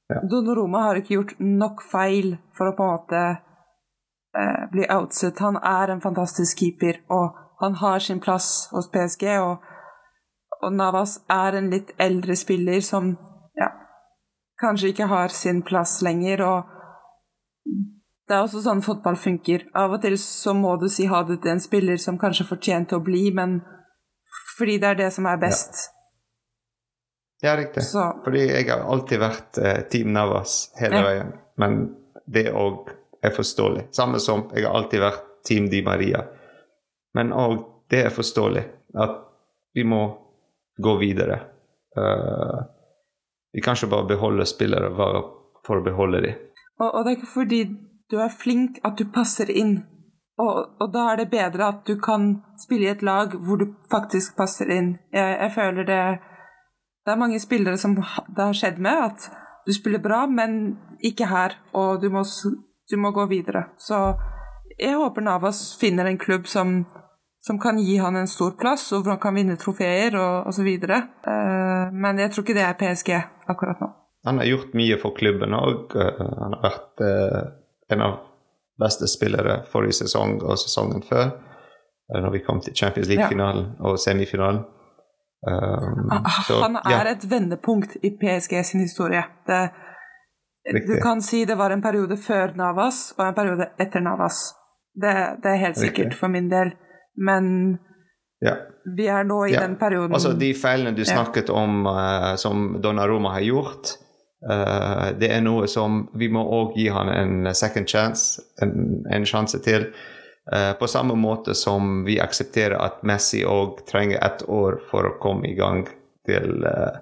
Ja. 0.09 0.19
Donnaroma 0.29 0.81
har 0.83 0.97
ikke 0.99 1.15
gjort 1.15 1.31
nok 1.39 1.81
feil 1.91 2.33
for 2.57 2.69
å 2.69 2.73
på 2.75 2.83
en 2.83 2.91
måte 2.91 3.19
eh, 4.35 4.65
bli 4.71 4.83
outset. 4.91 5.39
Han 5.39 5.55
er 5.57 5.93
en 5.93 6.01
fantastisk 6.03 6.59
keeper, 6.59 6.99
og 7.09 7.37
han 7.63 7.77
har 7.79 8.03
sin 8.03 8.19
plass 8.19 8.67
hos 8.71 8.89
PSG. 8.91 9.23
Og, 9.39 9.63
og 10.59 10.75
Navas 10.75 11.15
er 11.31 11.57
en 11.57 11.71
litt 11.71 11.95
eldre 12.03 12.35
spiller 12.35 12.83
som 12.83 13.13
ja, 13.55 13.71
kanskje 14.61 14.91
ikke 14.91 15.07
har 15.07 15.33
sin 15.33 15.63
plass 15.63 16.01
lenger. 16.03 16.43
og 16.43 16.63
det 18.27 18.35
er 18.37 18.43
også 18.45 18.61
sånn 18.63 18.81
fotball 18.85 19.17
funker. 19.19 19.65
Av 19.75 19.91
og 19.97 20.01
til 20.03 20.15
så 20.21 20.53
må 20.55 20.75
du 20.79 20.87
si 20.91 21.05
ha 21.11 21.23
det 21.27 21.41
til 21.43 21.51
en 21.55 21.63
spiller 21.63 21.97
som 21.99 22.19
kanskje 22.21 22.45
fortjente 22.47 22.95
å 22.95 23.03
bli, 23.03 23.25
men 23.35 23.57
fordi 24.57 24.77
det 24.79 24.91
er 24.93 24.99
det 25.01 25.09
som 25.15 25.27
er 25.27 25.41
best. 25.41 25.89
Ja, 27.43 27.57
riktig. 27.59 27.83
Så 27.83 28.05
Fordi 28.23 28.45
jeg 28.47 28.69
har 28.69 28.85
alltid 28.87 29.19
vært 29.19 29.57
eh, 29.59 29.81
Team 29.91 30.13
Navas 30.15 30.71
hele 30.79 30.95
Ja. 30.95 31.03
veien. 31.09 31.33
Men 31.59 31.95
det 32.25 32.45
òg 32.55 32.87
er 33.21 33.33
forståelig. 33.35 33.89
Samme 33.91 34.19
som 34.19 34.45
jeg 34.55 34.63
har 34.63 34.77
alltid 34.79 35.01
vært 35.03 35.25
Team 35.43 35.67
Di 35.69 35.81
Maria. 35.83 36.23
Men 37.13 37.33
òg 37.35 37.65
det 37.91 38.05
er 38.05 38.15
forståelig 38.15 38.63
at 38.95 39.17
vi 39.75 39.83
må 39.83 39.99
gå 40.81 40.95
videre. 41.01 41.41
Uh, 41.97 42.63
vi 43.53 43.61
kan 43.61 43.75
ikke 43.75 43.91
bare 43.91 44.07
beholde 44.07 44.45
spillere 44.49 44.89
bare 44.95 45.21
for 45.65 45.77
å 45.81 45.83
beholde 45.85 46.21
dem. 46.23 46.39
Og, 46.79 46.87
og 46.89 47.03
det 47.03 47.11
er 47.11 47.17
ikke 47.19 47.33
fordi 47.33 47.59
du 48.13 48.19
er 48.21 48.29
flink 48.29 48.77
at 48.85 48.99
du 48.99 49.09
passer 49.09 49.49
inn. 49.49 49.79
Og, 50.41 50.77
og 50.81 50.89
da 50.93 51.11
er 51.11 51.21
det 51.21 51.31
bedre 51.33 51.69
at 51.69 51.83
du 51.87 51.95
kan 52.01 52.35
spille 52.61 52.87
i 52.87 52.93
et 52.93 53.03
lag 53.05 53.33
hvor 53.33 53.61
du 53.61 53.67
faktisk 53.91 54.37
passer 54.37 54.69
inn. 54.73 54.95
Jeg, 55.13 55.37
jeg 55.41 55.53
føler 55.55 55.89
det 55.89 56.03
Det 57.03 57.11
er 57.11 57.19
mange 57.19 57.39
spillere 57.39 57.77
som 57.77 57.97
det 57.97 58.39
har 58.39 58.55
skjedd 58.55 58.77
med, 58.79 58.95
at 59.11 59.25
du 59.65 59.73
spiller 59.75 59.99
bra, 59.99 60.21
men 60.27 60.77
ikke 61.03 61.27
her, 61.27 61.57
og 61.75 61.99
du 61.99 62.07
må, 62.09 62.21
du 62.91 62.95
må 62.97 63.11
gå 63.11 63.25
videre. 63.27 63.65
Så 63.77 63.97
jeg 64.77 64.95
håper 64.95 65.25
Navas 65.25 65.75
finner 65.81 66.07
en 66.07 66.17
klubb 66.17 66.47
som, 66.47 66.85
som 67.43 67.59
kan 67.59 67.79
gi 67.79 67.97
han 67.99 68.15
en 68.15 68.31
stor 68.31 68.55
plass, 68.55 68.85
og 68.93 69.03
hvor 69.03 69.17
han 69.17 69.19
kan 69.19 69.35
vinne 69.35 69.59
trofeer 69.59 70.15
og 70.15 70.47
osv. 70.47 70.69
Uh, 70.87 71.91
men 71.91 72.23
jeg 72.23 72.31
tror 72.31 72.47
ikke 72.47 72.55
det 72.55 72.65
er 72.69 72.79
PSG 72.79 73.11
akkurat 73.51 73.83
nå. 73.83 73.91
Han 74.23 74.39
har 74.39 74.47
gjort 74.47 74.79
mye 74.79 75.01
for 75.03 75.11
klubben 75.19 75.59
òg. 75.59 75.91
han 75.99 76.55
har 76.55 76.61
vært 76.63 77.03
eh, 77.03 77.41
en 77.93 78.01
av 78.01 78.19
beste 78.81 79.07
spillere 79.07 79.61
forrige 79.71 79.93
sesong 80.03 80.39
og 80.41 80.57
sesongen 80.57 81.03
før. 81.09 81.31
eh, 82.13 82.21
når 82.21 82.31
vi 82.31 82.39
kom 82.45 82.59
til 82.61 82.75
Champions 82.75 83.07
League-finalen 83.09 83.75
og 83.79 83.99
semifinalen. 83.99 84.63
Um, 85.43 86.09
så, 86.47 86.61
han 86.61 86.75
er 86.79 86.91
ja, 86.91 87.11
et 87.11 87.23
vendepunkt 87.31 87.97
i 88.03 88.13
PSG 88.19 88.61
sin 88.65 88.79
historie. 88.79 89.23
Det, 89.47 89.61
du 90.87 90.93
kan 91.03 91.21
si 91.21 91.41
det 91.45 91.57
var 91.59 91.71
en 91.75 91.81
periode 91.83 92.15
før 92.17 92.53
Navas 92.55 93.13
og 93.17 93.25
en 93.27 93.33
periode 93.35 93.67
etter 93.79 93.99
Navas. 94.05 94.53
Det, 94.95 95.11
det 95.43 95.51
er 95.51 95.59
helt 95.65 95.77
Riktig. 95.77 95.89
sikkert 95.89 96.15
for 96.19 96.31
min 96.31 96.47
del. 96.51 96.71
Men 97.17 97.49
ja. 98.41 98.55
vi 98.97 99.07
er 99.11 99.23
nå 99.27 99.41
i 99.45 99.51
Ja. 99.53 99.65
den 99.65 99.75
perioden 99.81 100.13
Altså 100.15 100.31
de 100.33 100.53
feilene 100.53 100.95
du 100.95 101.01
Ja. 101.03 101.11
snakket 101.11 101.49
om 101.49 101.85
uh, 101.87 102.35
som 102.35 102.79
Donnaroma 102.83 103.33
har 103.35 103.41
gjort, 103.41 103.97
eh, 104.49 105.07
det 105.19 105.29
er 105.31 105.43
noe 105.45 105.67
som 105.71 106.03
vi 106.19 106.29
må 106.31 106.43
òg 106.43 106.75
gi 106.79 106.89
han 106.93 107.11
en 107.13 107.53
second 107.55 107.89
chance, 107.89 108.41
en, 108.61 109.03
en 109.11 109.25
sjanse 109.27 109.61
til. 109.63 109.89
Uh, 110.43 110.73
på 110.75 110.89
samme 110.91 111.15
måte 111.15 111.53
som 111.55 112.01
vi 112.03 112.17
aksepterer 112.19 112.75
at 112.75 112.97
Messi 113.07 113.45
òg 113.47 113.85
trenger 113.87 114.19
ett 114.25 114.41
år 114.51 114.75
for 114.89 115.07
å 115.07 115.13
komme 115.23 115.47
i 115.47 115.55
gang 115.55 115.85
til 116.27 116.65
uh, 116.67 116.99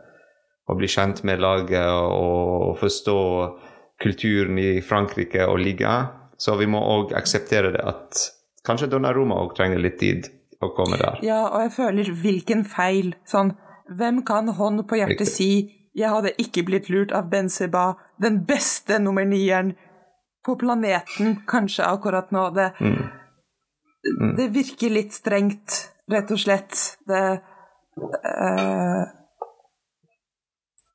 å 0.69 0.75
bli 0.77 0.85
kjent 0.85 1.23
med 1.25 1.41
laget 1.41 1.89
og 1.89 2.77
forstå 2.77 3.17
kulturen 4.01 4.59
i 4.61 4.75
Frankrike 4.85 5.47
og 5.49 5.57
liga. 5.57 5.95
Så 6.37 6.53
vi 6.61 6.69
må 6.69 6.83
òg 6.85 7.15
akseptere 7.17 7.73
det 7.73 7.81
at 7.81 8.21
kanskje 8.65 8.91
Donnaroma 8.93 9.41
òg 9.41 9.55
trenger 9.57 9.81
litt 9.81 9.97
tid 9.97 10.29
å 10.61 10.69
komme 10.77 11.01
der. 11.01 11.19
Ja, 11.25 11.43
og 11.49 11.65
jeg 11.65 11.73
føler 11.75 12.13
hvilken 12.23 12.63
feil. 12.69 13.15
Sånn, 13.25 13.55
hvem 13.89 14.21
kan 14.27 14.53
hånd 14.57 14.85
på 14.89 15.01
hjertet 15.01 15.25
Riktig. 15.25 15.33
si 15.33 15.80
'jeg 15.95 16.09
hadde 16.09 16.31
ikke 16.37 16.63
blitt 16.65 16.89
lurt 16.89 17.11
av 17.11 17.29
Benzeba', 17.29 17.95
den 18.21 18.45
beste 18.45 18.99
nummer 18.99 19.25
nieren 19.25 19.75
på 20.45 20.55
planeten, 20.55 21.43
kanskje 21.47 21.85
akkurat 21.85 22.31
nå. 22.31 22.49
Det, 22.55 22.71
Mm. 22.79 24.35
det 24.37 24.47
virker 24.47 24.89
litt 24.89 25.13
strengt, 25.13 25.91
rett 26.11 26.31
og 26.31 26.39
slett. 26.39 26.97
Det 27.07 27.41
uh, 28.25 29.05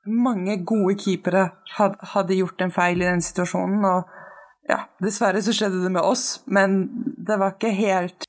Mange 0.08 0.64
gode 0.64 0.94
keepere 1.02 1.50
had, 1.76 1.96
hadde 2.14 2.34
gjort 2.34 2.60
en 2.60 2.70
feil 2.70 3.02
i 3.02 3.04
den 3.04 3.20
situasjonen, 3.20 3.84
og 3.84 4.04
ja, 4.68 4.84
dessverre 5.02 5.42
så 5.42 5.52
skjedde 5.52 5.82
det 5.82 5.90
med 5.92 6.02
oss, 6.02 6.42
men 6.46 6.76
det 7.26 7.38
var 7.38 7.56
ikke 7.56 7.72
helt, 7.74 8.24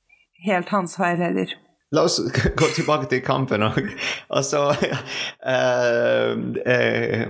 helt 0.46 0.70
hans 0.70 0.96
feil 0.98 1.18
heller. 1.22 1.54
La 1.96 2.04
oss 2.04 2.20
gå 2.60 2.68
tilbake 2.76 3.08
til 3.12 3.22
kampen 3.24 3.64
òg. 3.64 3.92
Altså 4.30 4.64
uh, 4.74 4.96
uh, 6.74 7.22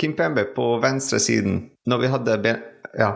Kim 0.00 0.14
Pembe 0.16 0.46
på 0.56 0.70
venstresiden, 0.82 1.66
når 1.86 2.04
vi 2.04 2.12
hadde 2.14 2.38
ben, 2.44 2.62
ja, 2.98 3.12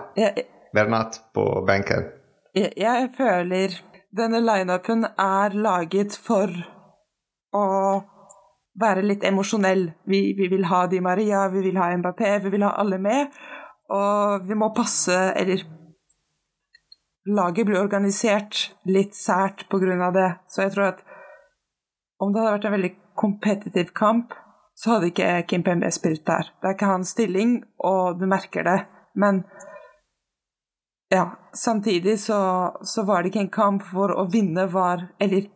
Bernat 0.74 1.20
på 1.34 1.64
benken. 1.66 2.10
jeg, 2.54 2.72
jeg 2.76 3.08
føler 3.16 3.80
denne 4.12 4.42
lineupen 4.44 5.06
er 5.16 5.54
laget 5.56 6.16
for 6.20 6.52
å 7.56 7.66
være 8.80 9.04
litt 9.04 9.24
emosjonell. 9.24 9.86
Vi, 10.08 10.20
vi 10.36 10.48
vil 10.52 10.66
ha 10.68 10.86
Di 10.86 11.00
Maria, 11.00 11.46
vi 11.52 11.64
vil 11.64 11.78
ha 11.80 11.90
Mbappé, 11.96 12.38
vi 12.44 12.52
vil 12.52 12.64
ha 12.66 12.74
alle 12.80 12.98
med. 13.00 13.32
Og 13.92 14.46
vi 14.48 14.56
må 14.56 14.70
passe 14.72 15.16
Eller 15.36 15.64
laget 17.26 17.66
blir 17.66 17.80
organisert 17.80 18.72
litt 18.84 19.14
sært 19.14 19.66
av 19.72 20.12
det. 20.12 20.30
Så 20.48 20.62
jeg 20.62 20.72
tror 20.74 20.88
at 20.92 21.02
om 22.22 22.32
det 22.32 22.40
hadde 22.40 22.54
vært 22.56 22.64
en 22.64 22.76
veldig 22.76 22.94
kompetitiv 23.18 23.92
kamp, 23.94 24.34
så 24.74 24.94
hadde 24.94 25.10
ikke 25.10 25.46
Kim 25.48 25.62
Pembe 25.62 25.90
spilt 25.92 26.26
der. 26.26 26.50
Det 26.60 26.68
er 26.68 26.76
ikke 26.76 26.90
hans 26.90 27.12
stilling, 27.14 27.62
og 27.78 28.18
du 28.18 28.26
merker 28.26 28.64
det. 28.64 28.78
Men 29.14 29.44
ja, 31.12 31.26
samtidig 31.52 32.18
så, 32.20 32.72
så 32.82 33.04
var 33.04 33.22
det 33.22 33.32
ikke 33.32 33.44
en 33.46 33.52
kamp 33.52 33.82
hvor 33.92 34.14
å 34.16 34.24
vinne 34.32 34.64
var 34.72 35.10
Eller 35.20 35.50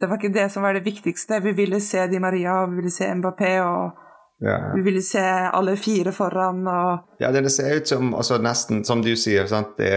det 0.00 0.08
var 0.10 0.18
ikke 0.18 0.34
det 0.34 0.48
som 0.50 0.64
var 0.66 0.74
det 0.74 0.82
viktigste. 0.82 1.38
Vi 1.44 1.52
ville 1.54 1.80
se 1.80 2.06
Di 2.10 2.18
Maria, 2.18 2.64
vi 2.66 2.80
ville 2.80 2.90
se 2.90 3.06
Mbappé, 3.14 3.52
og 3.62 4.05
Ja. 4.38 4.72
vi 4.74 4.82
ville 4.82 5.00
se 5.02 5.22
alle 5.28 5.76
fire 5.80 6.12
foran. 6.12 6.66
og 6.68 6.98
Ja, 7.18 7.30
det 7.32 7.50
ser 7.50 7.76
ut 7.76 7.88
som 7.88 8.14
altså 8.14 8.38
nesten, 8.38 8.84
som 8.84 9.02
du 9.02 9.14
sier, 9.16 9.46
sant? 9.46 9.76
Det, 9.78 9.92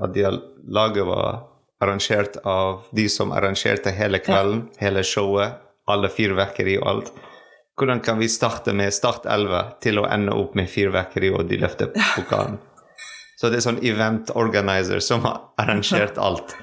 at 0.00 0.14
de, 0.14 0.24
laget 0.68 1.06
var 1.06 1.42
arrangert 1.80 2.36
av 2.44 2.86
de 2.96 3.08
som 3.08 3.32
arrangerte 3.36 3.92
hele 3.92 4.18
kvelden, 4.18 4.68
hele 4.80 5.04
showet, 5.04 5.60
alle 5.86 6.08
fyrverkeri 6.08 6.78
og 6.80 6.88
alt. 6.88 7.12
Hvordan 7.76 8.00
kan 8.00 8.18
vi 8.18 8.28
starte 8.28 8.72
med 8.72 8.94
Start 8.94 9.26
11 9.28 9.76
til 9.84 10.00
å 10.00 10.06
ende 10.08 10.32
opp 10.32 10.54
med 10.56 10.70
fyrverkeri 10.72 11.28
og 11.36 11.44
de 11.50 11.58
løfter 11.60 11.92
pokalen? 12.14 12.56
Så 13.36 13.50
det 13.52 13.60
er 13.60 13.66
sånn 13.66 13.82
event 13.84 14.32
organizer 14.32 15.02
som 15.04 15.20
har 15.28 15.50
arrangert 15.60 16.16
alt. 16.28 16.56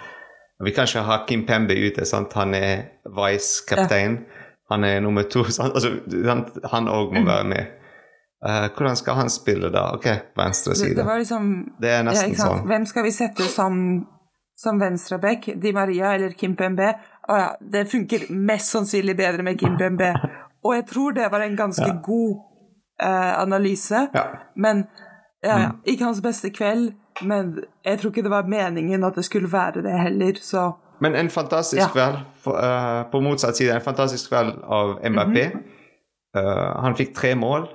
Vi 0.63 0.72
kan 0.74 0.89
ikke 0.89 1.05
ha 1.05 1.20
Kim 1.27 1.46
Pembe 1.46 1.75
ute, 1.77 2.05
sant? 2.05 2.34
han 2.34 2.55
er 2.58 2.88
vice-kaptein. 3.05 4.24
Han 4.74 4.84
er 4.88 5.00
nummer 5.06 5.24
to. 5.30 5.44
Altså, 5.63 5.94
han 6.74 6.88
òg 6.92 7.13
må 7.13 7.24
være 7.30 7.48
med. 7.53 7.72
Uh, 8.44 8.65
hvordan 8.75 8.96
skal 9.00 9.15
han 9.22 9.30
spille 9.32 9.70
da? 9.72 9.86
Ok, 9.96 10.08
venstre 10.36 10.74
det, 10.74 10.77
side. 10.82 10.96
det 10.98 11.06
var 11.08 11.22
liksom 11.22 11.46
Det 11.80 11.89
er 11.89 12.01
ja, 12.01 12.03
nesten 12.10 12.34
sant? 12.36 12.50
sånn. 12.50 12.65
Hvem 12.68 12.86
skal 12.89 13.06
vi 13.06 13.12
sette 13.15 13.46
som, 13.48 13.77
som 14.60 14.82
venstreback? 14.82 15.48
Di 15.63 15.72
Maria 15.75 16.10
eller 16.18 16.34
Kim 16.36 16.58
Pembe? 16.60 16.89
Å 17.30 17.38
ja, 17.39 17.46
det 17.75 17.86
funker 17.92 18.25
mest 18.36 18.74
sannsynlig 18.75 19.15
bedre 19.15 19.46
med 19.48 19.60
Kim 19.62 19.77
Pembe. 19.80 20.10
Og 20.65 20.75
jeg 20.75 20.86
tror 20.92 21.15
det 21.15 21.30
var 21.32 21.46
en 21.46 21.56
ganske 21.60 21.88
Ja. 21.88 21.96
god 22.03 22.36
uh, 23.03 23.34
analyse. 23.46 24.08
Ja. 24.13 24.25
Men 24.56 24.84
ja, 25.44 25.56
ja, 25.60 25.70
Mm. 25.72 25.80
ikke 25.92 26.06
hans 26.10 26.22
beste 26.24 26.50
kveld, 26.56 26.94
men 27.22 27.58
jeg 27.86 28.00
tror 28.00 28.12
ikke 28.12 28.24
det 28.24 28.32
var 28.32 28.48
meningen 28.48 29.03
at 29.03 29.15
det 29.15 29.25
skulle 29.27 29.50
være 29.51 29.82
det 29.84 29.96
heller, 30.00 30.34
så 30.39 30.72
Men 31.03 31.15
en 31.19 31.29
fantastisk 31.33 31.81
Ja. 31.81 31.91
kveld 31.91 32.19
for, 32.43 32.57
uh, 32.57 33.03
på 33.12 33.22
motsatt 33.22 33.60
side. 33.60 33.75
En 33.75 33.83
fantastisk 33.83 34.31
kveld 34.31 34.62
av 34.63 35.00
MRP. 35.03 35.38
Mm 35.51 35.51
-hmm. 35.51 36.39
uh, 36.39 36.81
han 36.83 36.95
fikk 36.95 37.15
tre 37.15 37.36
mål 37.36 37.67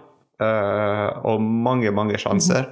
uh, 0.42 1.24
og 1.24 1.42
mange, 1.42 1.90
mange 1.90 2.18
sjanser. 2.18 2.70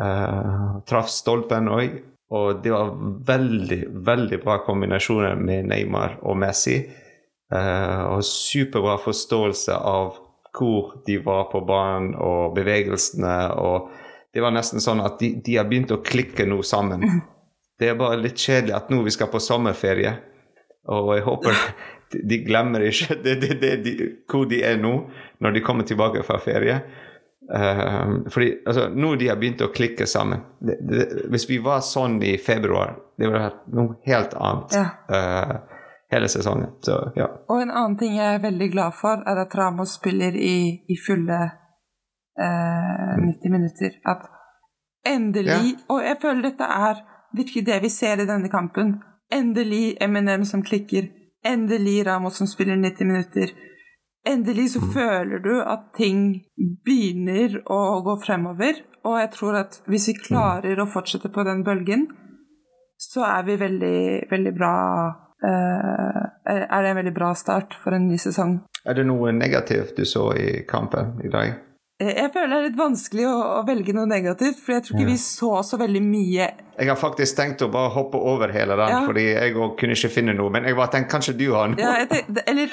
Eh, 0.00 0.76
traff 0.88 1.08
stolpen 1.08 1.70
òg. 1.72 1.98
Og 2.36 2.62
det 2.62 2.72
var 2.74 2.90
veldig, 3.28 3.80
veldig 4.06 4.38
bra 4.42 4.58
kombinasjoner 4.66 5.36
med 5.38 5.68
Neymar 5.70 6.18
og 6.26 6.38
Messi. 6.42 6.80
Eh, 7.54 8.00
og 8.10 8.24
superbra 8.26 8.96
forståelse 8.98 9.76
av 9.76 10.16
hvor 10.56 10.96
de 11.06 11.20
var 11.22 11.46
på 11.52 11.60
banen 11.68 12.14
og 12.18 12.56
bevegelsene. 12.56 13.52
og 13.54 13.90
det 14.34 14.42
var 14.42 14.52
nesten 14.52 14.80
sånn 14.80 15.00
at 15.00 15.20
de, 15.20 15.34
de 15.44 15.56
har 15.56 15.68
begynt 15.68 15.92
å 15.94 16.02
klikke 16.04 16.44
nå 16.48 16.62
sammen. 16.62 17.04
Det 17.78 17.90
er 17.90 17.98
bare 17.98 18.20
litt 18.20 18.40
kjedelig 18.40 18.76
at 18.76 18.88
nå 18.92 19.02
vi 19.04 19.12
skal 19.12 19.28
på 19.32 19.40
sommerferie, 19.42 20.14
og 20.92 21.10
jeg 21.16 21.26
håper 21.26 21.58
de, 22.30 22.38
glemmer 22.46 22.86
ikke 22.88 23.18
det, 23.24 23.34
det, 23.42 23.58
det, 23.60 23.74
de, 23.84 23.96
hvor 24.30 24.46
de 24.50 24.62
er 24.64 24.80
nå, 24.80 24.94
når 25.40 25.56
de 25.56 25.64
kommer 25.66 25.88
tilbake 25.88 26.24
fra 26.26 26.40
ferie. 26.42 26.80
Uh, 27.46 28.26
fordi 28.32 28.56
altså, 28.66 28.88
nå 28.90 29.12
de 29.20 29.28
har 29.30 29.38
begynt 29.38 29.62
å 29.62 29.70
klikke 29.74 30.06
sammen. 30.10 30.42
Det, 30.58 30.80
det, 30.82 31.06
hvis 31.30 31.46
vi 31.50 31.60
var 31.62 31.84
sånn 31.86 32.18
i 32.26 32.34
februar, 32.42 32.96
det 33.16 33.28
ville 33.28 33.44
vært 33.44 33.66
noe 33.76 33.98
helt 34.08 34.34
annet 34.34 34.74
Ja. 34.76 34.86
Uh, 35.10 35.76
hele 36.10 36.28
sesongen. 36.30 36.70
Så 36.86 36.96
ja. 37.18 37.28
Og 37.50 37.62
en 37.62 37.70
annen 37.70 37.96
ting 37.98 38.16
jeg 38.18 38.38
er 38.38 38.42
veldig 38.42 38.68
glad 38.72 38.94
for, 38.98 39.22
er 39.26 39.42
at 39.42 39.54
Ramos 39.58 39.96
spiller 39.98 40.36
i, 40.38 40.56
i 40.86 40.96
fulle 41.02 41.38
uh, 42.38 43.14
90 43.18 43.54
minutter. 43.54 43.98
At 44.06 44.26
endelig 45.06 45.76
Og 45.90 46.02
jeg 46.02 46.18
føler 46.22 46.48
dette 46.48 46.66
er 46.66 47.02
virkelig 47.36 47.66
det 47.66 47.78
vi 47.84 47.92
ser 47.92 48.22
i 48.22 48.28
denne 48.28 48.50
kampen. 48.52 48.96
Endelig 49.32 49.96
Eminem 50.00 50.44
som 50.44 50.62
klikker. 50.62 51.08
Endelig 51.46 52.06
Ramos 52.06 52.36
som 52.36 52.46
spiller 52.46 52.76
90 52.76 53.06
minutter. 53.06 53.54
Endelig 54.26 54.70
så 54.70 54.80
føler 54.80 55.38
du 55.38 55.52
at 55.62 55.92
ting 55.94 56.42
begynner 56.84 57.60
å 57.70 58.00
gå 58.02 58.16
fremover. 58.24 58.80
Og 59.06 59.20
jeg 59.20 59.30
tror 59.36 59.60
at 59.60 59.80
hvis 59.86 60.08
vi 60.10 60.16
klarer 60.18 60.80
å 60.82 60.88
fortsette 60.90 61.30
på 61.30 61.44
den 61.46 61.62
bølgen, 61.66 62.08
så 62.98 63.22
er 63.28 63.44
vi 63.46 63.58
veldig, 63.60 64.00
veldig 64.30 64.52
bra 64.56 64.74
uh, 65.44 66.22
Er 66.46 66.82
det 66.82 66.90
en 66.90 66.98
veldig 66.98 67.14
bra 67.14 67.34
start 67.38 67.76
for 67.82 67.94
en 67.94 68.08
ny 68.08 68.18
sesong. 68.18 68.58
Er 68.86 68.98
det 68.98 69.06
noe 69.06 69.34
negativt 69.34 69.98
du 69.98 70.06
så 70.08 70.30
i 70.38 70.64
kampen 70.68 71.20
i 71.22 71.30
dag? 71.30 71.54
Eh, 72.00 72.10
Jeg 72.16 72.30
føler 72.34 72.50
det 72.52 72.56
er 72.58 72.66
litt 72.68 72.78
vanskelig 72.78 73.24
å, 73.28 73.36
å 73.60 73.62
velge 73.66 73.94
noe 73.96 74.08
negativt, 74.10 74.58
for 74.60 74.74
jeg 74.76 74.84
tror 74.84 74.98
ikke 74.98 75.08
vi 75.08 75.16
så 75.22 75.50
så 75.64 75.78
veldig 75.80 76.02
mye 76.04 76.48
Jeg 76.76 76.90
har 76.90 76.98
faktisk 77.00 77.38
tenkt 77.38 77.62
å 77.64 77.70
bare 77.72 77.94
hoppe 77.94 78.18
over 78.20 78.52
hele 78.52 78.76
den, 78.76 78.92
Ja. 78.92 79.00
fordi 79.06 79.24
jeg 79.32 79.54
kunne 79.80 79.96
ikke 79.96 80.12
finne 80.12 80.34
noe. 80.36 80.50
Men 80.52 80.64
jeg 80.68 80.76
bare 80.76 80.92
tenkte 80.92 81.14
kanskje 81.14 81.36
du 81.38 81.46
har 81.54 81.68
noe? 81.72 81.80
ja, 81.80 81.94
jeg 82.02 82.08
tenkte, 82.12 82.44
Eller 82.46 82.68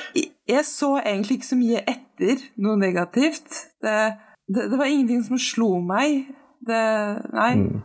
jeg 0.47 0.65
så 0.67 0.97
egentlig 0.99 1.37
ikke 1.39 1.51
så 1.53 1.59
mye 1.61 1.83
etter 1.87 2.43
noe 2.57 2.75
negativt. 2.81 3.49
Det, 3.81 3.95
det, 4.51 4.69
det 4.71 4.77
var 4.79 4.91
ingenting 4.91 5.23
som 5.23 5.39
slo 5.39 5.79
meg. 5.79 6.27
Det 6.67 6.83
Nei. 7.33 7.51
Mm. 7.63 7.83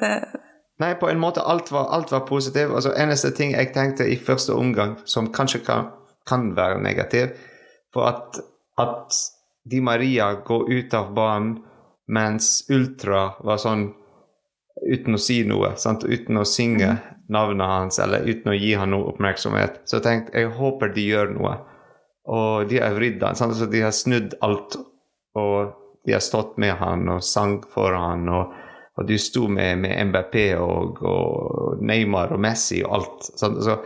Det, 0.00 0.12
Nei, 0.82 0.94
på 0.98 1.08
en 1.08 1.20
måte 1.22 1.40
alt 1.46 1.68
var, 1.72 1.88
alt 1.94 2.10
var 2.12 2.26
positivt. 2.26 2.72
Altså, 2.74 2.92
eneste 2.98 3.30
ting 3.36 3.52
jeg 3.54 3.72
tenkte 3.72 4.04
i 4.10 4.16
første 4.18 4.52
omgang 4.56 4.96
som 5.04 5.28
kanskje 5.32 5.60
kan, 5.64 5.92
kan 6.26 6.48
være 6.56 6.80
negativ, 6.82 7.36
for 7.94 8.08
at, 8.08 8.40
at 8.82 9.14
Di 9.64 9.80
Maria 9.80 10.32
går 10.34 10.70
ut 10.72 10.94
av 10.94 11.12
banen 11.14 11.58
mens 12.12 12.66
Ultra 12.70 13.32
var 13.40 13.60
sånn 13.62 13.92
uten 14.82 15.14
å 15.14 15.20
si 15.22 15.42
noe, 15.46 15.74
sant? 15.78 16.04
uten 16.04 16.40
å 16.40 16.46
synge 16.48 16.96
navnet 17.32 17.70
hans 17.70 18.00
eller 18.02 18.26
uten 18.26 18.50
å 18.50 18.56
gi 18.56 18.72
han 18.74 18.90
noe 18.92 19.12
oppmerksomhet. 19.12 19.82
Så 19.86 20.00
jeg 20.00 20.06
tenkte 20.06 20.42
jeg 20.42 20.50
håper 20.56 20.90
de 20.96 21.06
gjør 21.06 21.30
noe. 21.36 21.54
Og 22.32 22.66
de 22.70 22.80
har 22.82 22.96
vridd 22.96 23.22
han, 23.22 23.38
sant? 23.38 23.54
så 23.56 23.70
de 23.70 23.84
har 23.84 23.94
snudd 23.94 24.34
alt. 24.42 24.76
Og 25.38 25.72
de 26.06 26.16
har 26.16 26.24
stått 26.24 26.58
med 26.60 26.74
han 26.82 27.06
og 27.14 27.22
sang 27.24 27.60
for 27.72 27.94
han. 27.96 28.28
og 28.28 28.58
og 28.92 29.06
de 29.08 29.16
sto 29.18 29.46
med, 29.48 29.78
med 29.80 29.96
MBP 30.08 30.34
og, 30.60 30.98
og 31.08 31.80
Neymar 31.80 32.34
og 32.34 32.40
Messi 32.44 32.82
og 32.84 32.96
alt. 32.98 33.28
Sant? 33.40 33.62
Så 33.64 33.78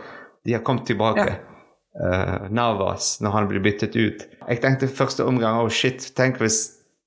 de 0.43 0.55
har 0.57 0.65
kommet 0.67 0.87
tilbake. 0.89 1.37
Eh, 1.97 2.49
Navas, 2.53 3.17
når 3.21 3.31
han 3.33 3.47
blir 3.49 3.63
byttet 3.65 3.95
ut. 3.97 4.25
Jeg 4.47 4.61
tenkte 4.61 4.89
første 4.91 5.25
omgang 5.25 5.57
oh 5.63 5.69
shit, 5.69 6.11
tenk 6.17 6.37
hvis 6.43 6.59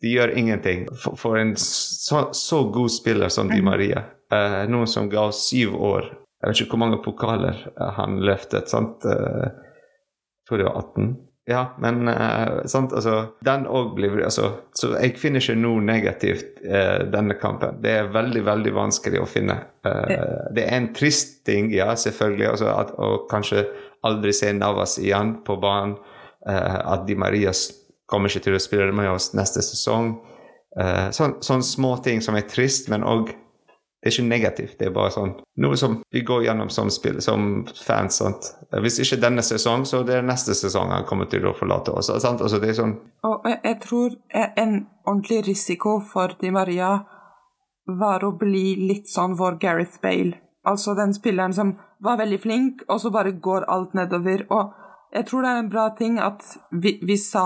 de 0.03 0.17
gjør 0.17 0.33
ingenting. 0.35 0.89
For, 0.99 1.19
for 1.19 1.39
en 1.39 1.55
så, 1.57 2.27
så 2.35 2.65
god 2.75 2.91
spiller 2.91 3.31
som 3.31 3.53
Di 3.53 3.61
Maria. 3.63 4.03
Uh, 4.31 4.65
noen 4.71 4.91
som 4.91 5.11
ga 5.11 5.29
oss 5.31 5.45
syv 5.49 5.77
år. 5.79 6.11
Jeg 6.41 6.49
vet 6.49 6.61
ikke 6.63 6.75
hvor 6.75 6.85
mange 6.87 7.03
pokaler 7.05 7.67
eh, 7.71 7.91
han 7.99 8.21
løftet. 8.25 8.71
sant? 8.73 9.05
Eh, 9.05 9.51
jeg 9.51 10.49
tror 10.49 10.61
det 10.61 10.71
var 10.71 10.79
18. 10.81 11.11
Ja, 11.51 11.63
men 11.83 12.09
uh, 12.09 12.61
sant, 12.71 12.93
altså 12.95 13.33
Den 13.43 13.65
òg 13.67 13.95
blir 13.97 14.13
altså, 14.23 14.51
Så 14.77 14.93
jeg 14.93 15.17
finner 15.19 15.43
ikke 15.43 15.57
noe 15.59 15.83
negativt 15.83 16.61
uh, 16.63 17.03
denne 17.11 17.35
kampen. 17.41 17.81
Det 17.83 17.95
er 17.97 18.13
veldig, 18.15 18.43
veldig 18.47 18.75
vanskelig 18.77 19.23
å 19.23 19.29
finne. 19.29 19.57
Uh, 19.87 20.51
det 20.55 20.67
er 20.67 20.77
en 20.77 20.91
trist 20.95 21.41
ting, 21.49 21.73
ja, 21.75 21.91
selvfølgelig, 21.99 22.47
altså, 22.53 22.71
at, 22.77 22.93
å 22.95 23.25
kanskje 23.31 23.65
aldri 24.07 24.33
se 24.37 24.52
Navas 24.52 24.99
igjen 24.99 25.40
på 25.47 25.59
banen. 25.61 25.99
at 26.40 27.07
Di 27.07 27.14
Maria 27.14 27.52
kommer 28.09 28.30
ikke 28.30 28.47
til 28.47 28.54
å 28.57 28.62
spille 28.62 28.92
med 28.97 29.11
oss 29.11 29.35
neste 29.37 29.61
sesong. 29.61 30.14
Sånne 31.12 31.45
sånn 31.45 31.62
små 31.62 31.97
ting 32.04 32.23
som 32.25 32.38
er 32.38 32.49
trist, 32.49 32.88
men 32.88 33.04
òg 33.04 33.28
det 34.00 34.09
er 34.09 34.14
ikke 34.14 34.28
negativt. 34.30 34.78
Det 34.78 34.87
er 34.88 34.92
bare 34.97 35.12
sånn 35.12 35.35
noe 35.61 35.76
som 35.76 35.99
vi 36.09 36.23
går 36.25 36.47
gjennom 36.47 36.71
som, 36.73 36.88
spill, 36.88 37.19
som 37.21 37.66
fans. 37.85 38.16
sant? 38.23 38.49
Hvis 38.80 38.97
ikke 39.04 39.21
denne 39.21 39.45
sesong, 39.45 39.85
så 39.85 40.00
det 40.09 40.16
er 40.16 40.25
neste 40.25 40.57
sesong 40.57 40.88
han 40.95 41.04
kommer 41.09 41.28
til 41.28 41.45
å 41.45 41.52
forlate 41.52 41.92
oss. 41.92 42.09
sant? 42.09 42.40
Altså, 42.40 42.62
det 42.62 42.73
er 42.73 42.78
sånn... 42.78 42.95
Og 43.28 43.45
jeg 43.50 43.76
tror 43.85 44.16
en 44.33 44.87
ordentlig 45.04 45.42
risiko 45.50 45.99
for 46.00 46.33
Di 46.40 46.49
Maria 46.54 46.95
var 48.00 48.25
å 48.25 48.33
bli 48.40 48.78
litt 48.88 49.11
sånn 49.12 49.37
vår 49.37 49.61
Gareth 49.61 50.00
Bale. 50.00 50.40
Altså 50.67 50.95
den 50.95 51.14
spilleren 51.14 51.52
som 51.57 51.75
var 52.05 52.19
veldig 52.21 52.40
flink, 52.40 52.83
og 52.88 53.00
så 53.00 53.11
bare 53.11 53.33
går 53.33 53.64
alt 53.69 53.95
nedover. 53.95 54.45
Og 54.52 54.73
jeg 55.12 55.26
tror 55.26 55.43
det 55.43 55.50
er 55.50 55.62
en 55.62 55.71
bra 55.73 55.88
ting 55.99 56.19
at 56.21 56.45
vi, 56.71 56.99
vi 57.02 57.17
sa 57.17 57.45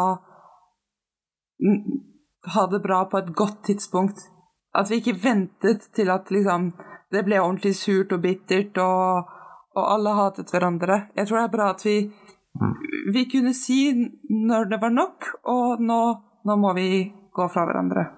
ha 2.55 2.67
det 2.71 2.83
bra 2.83 3.05
på 3.09 3.19
et 3.19 3.35
godt 3.35 3.63
tidspunkt 3.65 4.27
at 4.75 4.91
vi 4.91 4.99
ikke 5.01 5.19
ventet 5.23 5.87
til 5.95 6.11
at 6.11 6.31
liksom, 6.35 6.73
det 7.15 7.23
ble 7.27 7.39
ordentlig 7.41 7.75
surt 7.79 8.13
og 8.13 8.23
bittert, 8.25 8.79
og, 8.83 9.31
og, 9.77 9.85
alle 9.85 10.15
hatet 10.19 10.51
hverandre. 10.51 11.01
Jeg 11.17 11.29
tror 11.29 11.39
det 11.39 11.45
er 11.45 11.55
bra 11.55 11.71
at 11.75 11.85
vi, 11.87 11.97
vi 13.15 13.25
kunne 13.31 13.55
si 13.55 13.79
når 14.31 14.71
det 14.73 14.81
var 14.83 14.95
nok, 14.95 15.31
og 15.51 15.83
nå, 15.83 16.01
nå 16.45 16.59
må 16.59 16.75
vi 16.75 16.89
gå 17.35 17.49
fra 17.55 17.67
hverandre. 17.69 18.09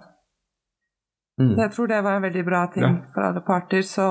Mm. 1.36 1.52
Jeg 1.60 1.70
tror 1.74 1.92
det 1.92 2.02
var 2.04 2.16
en 2.16 2.24
veldig 2.24 2.44
bra 2.44 2.64
ting 2.72 2.88
ja. 2.88 2.94
for 3.12 3.28
alle 3.28 3.44
parter. 3.44 3.84
Så 3.84 4.06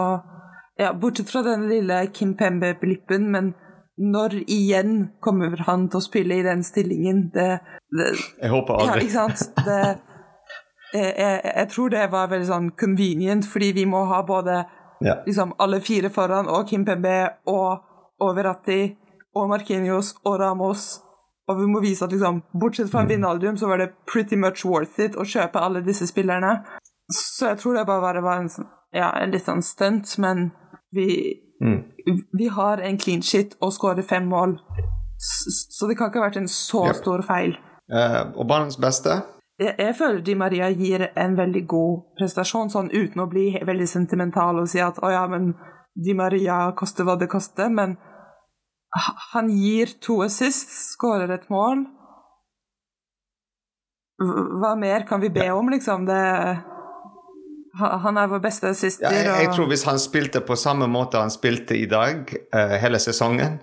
ja, 0.77 0.94
bortsett 0.94 1.29
fra 1.29 1.41
den 1.46 1.67
lille 1.70 2.08
Kim 2.13 2.34
Pembe-blippen, 2.38 3.29
men 3.32 3.53
når 3.98 4.41
igjen 4.51 4.96
kommer 5.24 5.55
han 5.67 5.88
til 5.89 6.01
å 6.01 6.03
spille 6.03 6.39
i 6.39 6.44
den 6.44 6.63
stillingen? 6.67 7.29
Det, 7.34 7.48
det 7.96 8.10
Jeg 8.41 8.51
håper 8.51 8.82
aldri. 8.82 8.89
Ja, 8.89 9.05
ikke 9.05 9.15
sant? 9.15 9.62
Det, 9.65 9.79
jeg, 10.96 11.39
jeg, 11.44 11.70
tror 11.72 11.94
det 11.94 12.03
var 12.12 12.32
veldig 12.32 12.50
sånn 12.50 12.70
convenient, 12.79 13.48
fordi 13.48 13.72
vi 13.79 13.86
må 13.88 14.03
ha 14.12 14.22
både 14.27 14.60
ja. 15.03 15.22
liksom, 15.25 15.55
alle 15.63 15.79
fire 15.84 16.12
foran 16.12 16.51
og 16.51 16.67
Kim 16.70 16.86
Pembe 16.88 17.15
og 17.51 18.24
Overatti 18.24 18.96
og 19.36 19.50
Markinios, 19.51 20.13
og 20.24 20.39
Ramos. 20.39 20.86
Og 21.48 21.60
vi 21.60 21.67
må 21.70 21.82
vise 21.84 22.05
at 22.05 22.13
liksom, 22.15 22.41
bortsett 22.58 22.91
fra 22.91 23.03
mm. 23.03 23.10
Vinaldium, 23.10 23.58
så 23.58 23.67
var 23.67 23.84
det 23.84 23.94
pretty 24.12 24.36
much 24.39 24.65
worth 24.65 25.00
it 25.00 25.17
å 25.20 25.27
kjøpe 25.27 25.62
alle 25.62 25.84
disse 25.86 26.08
spillerne. 26.08 26.58
Så 27.12 27.51
jeg 27.51 27.60
tror 27.62 27.75
det 27.77 27.88
bare 27.88 28.24
var 28.25 28.41
en, 28.41 28.50
sånn, 28.50 28.70
ja, 28.96 29.12
en 29.20 29.36
litt 29.36 29.46
sånn 29.46 29.62
stunt, 29.63 30.15
men 30.24 30.50
vi, 30.96 31.08
mm. 31.64 31.80
vi 32.40 32.48
har 32.48 32.82
en 32.82 32.98
clean 33.02 33.22
shit 33.22 33.56
og 33.62 33.74
skårer 33.75 34.06
fem 34.08 34.28
mål. 34.32 34.58
Så 35.20 35.88
det 35.88 35.98
kan 35.98 36.10
ikke 36.10 36.22
ha 36.22 36.28
vært 36.28 36.42
en 36.42 36.52
så 36.52 36.88
yep. 36.90 37.00
stor 37.00 37.24
feil. 37.28 37.56
Uh, 37.92 38.34
og 38.34 38.48
banens 38.50 38.80
beste 38.82 39.20
jeg, 39.60 39.75
jeg, 39.80 39.96
føler 39.96 40.24
Di 40.25 40.34
Maria 40.36 40.68
gir 40.75 41.06
en 41.16 41.38
veldig 41.38 41.62
god 41.70 42.00
prestasjon, 42.20 42.72
sånn 42.74 42.92
uten 42.92 43.24
å 43.24 43.30
bli 43.32 43.46
veldig 43.64 43.88
sentimental 43.88 44.60
og 44.60 44.68
si 44.72 44.82
at 44.84 45.00
å 45.00 45.12
ja, 45.14 45.24
men 45.32 45.53
Di 45.96 46.16
Maria 46.18 46.74
koster 46.75 47.08
hva 47.08 47.16
det 47.16 47.29
koster, 47.31 47.70
men 47.72 47.96
han 49.31 49.51
gir 49.51 49.94
to 50.03 50.22
assists, 50.25 50.92
skårer 50.96 51.31
et 51.36 51.48
mål. 51.51 51.86
Hva 54.60 54.74
mer 54.79 55.03
kan 55.08 55.24
vi 55.24 55.31
be 55.31 55.48
om, 55.51 55.72
liksom? 55.72 56.05
Det, 56.08 56.20
han 57.79 58.18
er 58.18 58.27
vår 58.31 58.42
beste 58.44 58.72
assister. 58.72 59.09
Ja, 59.11 59.22
jeg, 59.22 59.46
jeg, 59.46 59.53
tror 59.55 59.70
hvis 59.72 59.85
han 59.88 60.00
spilte 60.01 60.42
på 60.46 60.57
samme 60.59 60.88
måte 60.92 61.22
han 61.22 61.33
spilte 61.33 61.77
i 61.77 61.88
dag, 61.92 62.31
uh, 62.55 62.75
hele 62.81 63.00
sesongen 63.00 63.59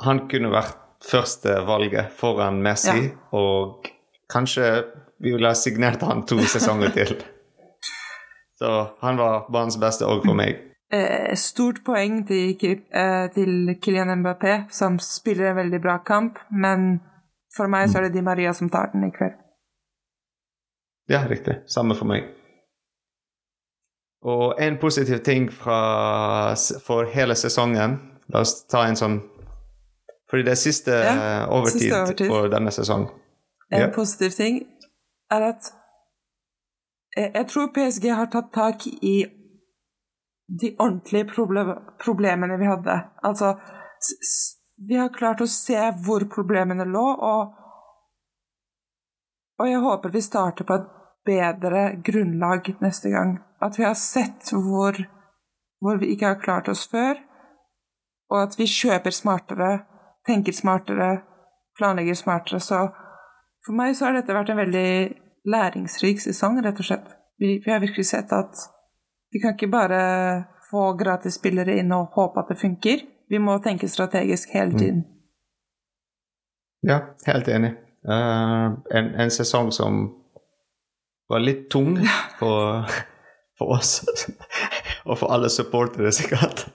Han 0.00 0.22
kunne 0.32 0.48
vært 0.48 0.78
førstevalget 1.04 2.14
foran 2.16 2.62
Messi, 2.64 3.10
ja. 3.10 3.16
og 3.36 3.90
Kanskje 4.30 4.84
vi 5.20 5.32
ville 5.34 5.50
ha 5.50 5.54
signert 5.58 6.02
han 6.06 6.22
to 6.22 6.38
sesonger 6.48 6.92
til. 6.94 7.16
Så 8.60 8.70
han 9.00 9.18
var 9.18 9.48
banens 9.52 9.78
beste 9.80 10.06
òg 10.06 10.22
for 10.24 10.38
meg. 10.38 10.60
Eh, 10.92 11.34
stort 11.38 11.84
poeng 11.86 12.22
til, 12.26 12.80
eh, 12.90 13.26
til 13.34 13.76
Kylian 13.82 14.10
Mbappé, 14.22 14.70
som 14.70 14.98
spiller 14.98 15.50
en 15.50 15.56
veldig 15.56 15.80
bra 15.82 15.98
kamp, 15.98 16.38
men 16.50 17.00
for 17.56 17.70
meg 17.70 17.90
så 17.90 17.98
er 17.98 18.08
det 18.08 18.14
Di 18.14 18.22
Maria 18.22 18.52
som 18.52 18.70
tar 18.70 18.90
den 18.92 19.06
i 19.08 19.10
kveld. 19.14 19.36
Ja, 21.10 21.24
riktig. 21.28 21.56
Samme 21.66 21.96
for 21.98 22.06
meg. 22.06 22.28
Og 24.22 24.54
en 24.62 24.76
positiv 24.78 25.18
ting 25.24 25.48
fra, 25.52 26.54
for 26.86 27.08
hele 27.08 27.34
sesongen 27.34 27.96
La 28.30 28.42
oss 28.44 28.66
ta 28.68 28.84
en 28.86 28.98
sånn 28.98 29.16
Fordi 30.30 30.44
det 30.46 30.52
er 30.52 30.60
siste, 30.60 30.94
ja, 30.94 31.14
overtid, 31.50 31.86
siste 31.86 32.00
overtid 32.02 32.30
for 32.30 32.50
denne 32.52 32.70
sesongen. 32.70 33.08
En 33.72 33.86
ja. 33.86 33.88
positiv 33.94 34.36
ting 34.36 34.60
er 35.32 35.46
at 35.48 35.72
jeg, 37.16 37.32
jeg 37.34 37.46
tror 37.50 37.72
PSG 37.74 38.06
har 38.14 38.30
tatt 38.30 38.52
tak 38.54 38.86
i 38.86 39.16
de 40.60 40.70
ordentlige 40.78 41.26
problem, 41.32 41.72
problemene 42.04 42.58
vi 42.60 42.70
hadde. 42.70 42.96
Altså 43.26 43.56
Vi 44.86 44.96
har 44.96 45.10
klart 45.14 45.42
å 45.42 45.50
se 45.50 45.80
hvor 46.04 46.24
problemene 46.30 46.86
lå, 46.88 47.02
og, 47.32 47.50
og 49.60 49.68
jeg 49.68 49.82
håper 49.82 50.14
vi 50.14 50.22
starter 50.24 50.66
på 50.68 50.78
et 50.78 50.88
bedre 51.26 52.00
grunnlag 52.04 52.72
neste 52.80 53.12
gang. 53.12 53.38
At 53.60 53.78
vi 53.78 53.84
har 53.84 53.96
sett 53.98 54.52
hvor, 54.52 54.96
hvor 55.80 56.00
vi 56.00 56.14
ikke 56.14 56.32
har 56.32 56.42
klart 56.42 56.68
oss 56.72 56.86
før, 56.90 57.18
og 58.30 58.42
at 58.42 58.56
vi 58.58 58.68
kjøper 58.70 59.14
smartere, 59.14 59.70
tenker 60.26 60.54
smartere, 60.54 61.10
planlegger 61.78 62.16
smartere. 62.18 62.60
Så 62.62 62.86
for 63.66 63.76
meg 63.76 63.96
så 63.96 64.08
har 64.08 64.18
dette 64.18 64.36
vært 64.36 64.52
en 64.52 64.62
veldig 64.62 64.90
læringsrik 65.50 66.22
sesong, 66.22 66.60
rett 66.64 66.80
og 66.80 66.86
slett. 66.86 67.08
Vi, 67.40 67.58
vi 67.64 67.72
har 67.72 67.82
virkelig 67.82 68.06
sett 68.12 68.32
at 68.36 68.68
vi 69.32 69.40
kan 69.40 69.54
ikke 69.56 69.70
bare 69.72 70.00
få 70.70 70.92
gratis 70.98 71.38
spillere 71.38 71.78
inn 71.80 71.92
og 71.94 72.14
håpe 72.16 72.42
at 72.42 72.52
det 72.52 72.60
funker. 72.60 73.04
Vi 73.30 73.38
må 73.38 73.58
tenke 73.62 73.88
strategisk 73.88 74.54
hele 74.54 74.74
mm. 74.74 74.78
tiden. 74.78 75.04
Ja, 76.86 77.00
helt 77.26 77.48
enig. 77.48 77.74
Uh, 78.08 78.80
en, 78.96 79.10
en, 79.20 79.30
sesong 79.30 79.68
som 79.76 80.06
var 81.30 81.44
litt 81.44 81.68
tung 81.70 81.96
for, 82.40 82.84
for 83.58 83.78
oss 83.78 84.00
og 85.08 85.16
for 85.16 85.30
alle 85.32 85.50
supportere, 85.52 86.12
sikkert. 86.14 86.66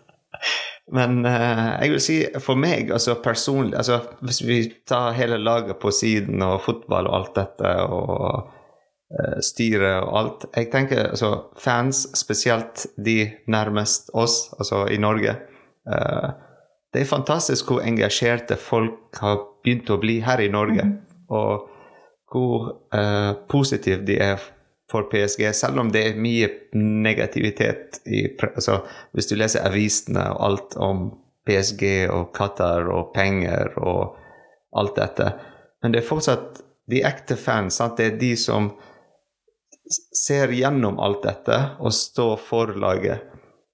Men 0.93 1.23
uh, 1.25 1.81
jeg 1.81 1.93
vil 1.95 2.03
si 2.03 2.17
for 2.43 2.59
meg, 2.61 2.91
altså 2.93 3.15
personlig 3.23 3.73
altså 3.79 4.03
Hvis 4.21 4.43
vi 4.45 4.59
tar 4.85 5.15
hele 5.17 5.39
laget 5.41 5.79
på 5.81 5.89
siden 5.89 6.43
og 6.45 6.59
fotball 6.61 7.09
og 7.09 7.15
alt 7.17 7.31
dette 7.39 7.71
og 7.89 8.51
uh, 9.09 9.39
styret 9.41 10.03
og 10.03 10.11
alt 10.19 10.45
Jeg 10.53 10.69
tenker 10.75 11.07
altså 11.07 11.31
fans, 11.57 12.03
spesielt 12.13 12.85
de 13.01 13.31
nærmest 13.49 14.13
oss, 14.13 14.53
altså 14.59 14.83
i 14.93 15.01
Norge 15.01 15.33
uh, 15.89 16.29
Det 16.93 17.01
er 17.01 17.09
fantastisk 17.09 17.73
hvor 17.73 17.81
engasjerte 17.81 18.59
folk 18.61 19.17
har 19.25 19.41
begynt 19.65 19.89
å 19.89 19.97
bli 19.97 20.19
her 20.21 20.37
i 20.39 20.51
Norge. 20.53 20.85
Mm. 20.85 20.99
Og 21.33 21.65
hvor 22.35 22.73
positive 23.47 24.03
de 24.03 24.19
er 24.19 24.41
for 24.91 25.07
PSG, 25.09 25.47
selv 25.55 25.79
om 25.81 25.89
det 25.91 26.03
er 26.09 26.19
mye 26.21 26.49
negativitet 26.75 28.01
i 28.05 28.27
altså, 28.45 28.83
Hvis 29.13 29.31
du 29.31 29.35
leser 29.39 29.65
avisene 29.65 30.27
og 30.35 30.43
alt 30.49 30.75
om 30.77 31.05
PSG 31.45 32.09
og 32.09 32.33
Qatar 32.35 32.89
og 32.91 33.13
penger 33.13 33.73
og 33.77 34.17
alt 34.75 34.95
dette. 34.97 35.31
Men 35.81 35.93
det 35.93 36.01
er 36.01 36.07
fortsatt 36.07 36.61
de 36.89 37.01
ekte 37.05 37.37
fans. 37.37 37.77
Sant? 37.79 37.97
Det 37.97 38.05
er 38.05 38.19
de 38.19 38.33
som 38.37 38.71
ser 39.85 40.53
gjennom 40.53 40.99
alt 41.01 41.23
dette 41.25 41.59
og 41.79 41.93
står 41.93 42.37
for 42.41 42.73
laget. 42.81 43.21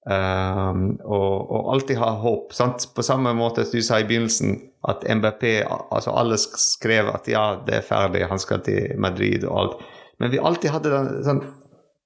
Um, 0.02 0.96
og, 1.06 1.52
og, 1.52 1.74
alltid 1.74 1.98
har 1.98 2.12
håp. 2.24 2.54
Sant? 2.54 2.88
På 2.96 3.04
samme 3.06 3.34
måte 3.38 3.66
som 3.66 3.78
du 3.78 3.86
sa 3.86 4.00
i 4.02 4.06
begynnelsen, 4.10 4.58
at 4.90 5.04
MBP 5.06 5.44
altså 5.70 6.16
Alle 6.18 6.40
skrev 6.42 7.12
at 7.14 7.28
ja, 7.30 7.62
det 7.68 7.76
er 7.78 7.86
ferdig, 7.86 8.24
han 8.26 8.42
skal 8.42 8.64
til 8.66 8.96
Madrid 8.98 9.46
og 9.46 9.60
alt. 9.60 9.84
Men 10.18 10.34
vi 10.34 10.42
alltid 10.42 10.74
hadde 10.74 10.94
den, 10.94 11.12
sånn 11.26 11.44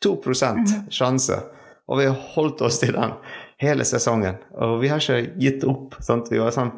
2 0.03 0.15
mhm. 0.27 0.89
sjanse, 0.91 1.39
og 1.87 1.99
vi 1.99 2.09
har 2.09 2.17
holdt 2.35 2.61
oss 2.67 2.81
til 2.83 2.93
den 2.97 3.15
hele 3.63 3.87
sesongen. 3.87 4.41
Og 4.59 4.81
vi 4.81 4.91
har 4.91 4.99
ikke 4.99 5.39
gitt 5.39 5.63
opp. 5.63 5.95
Sant? 6.03 6.31
Vi 6.31 6.41
var 6.41 6.55
sånn 6.55 6.75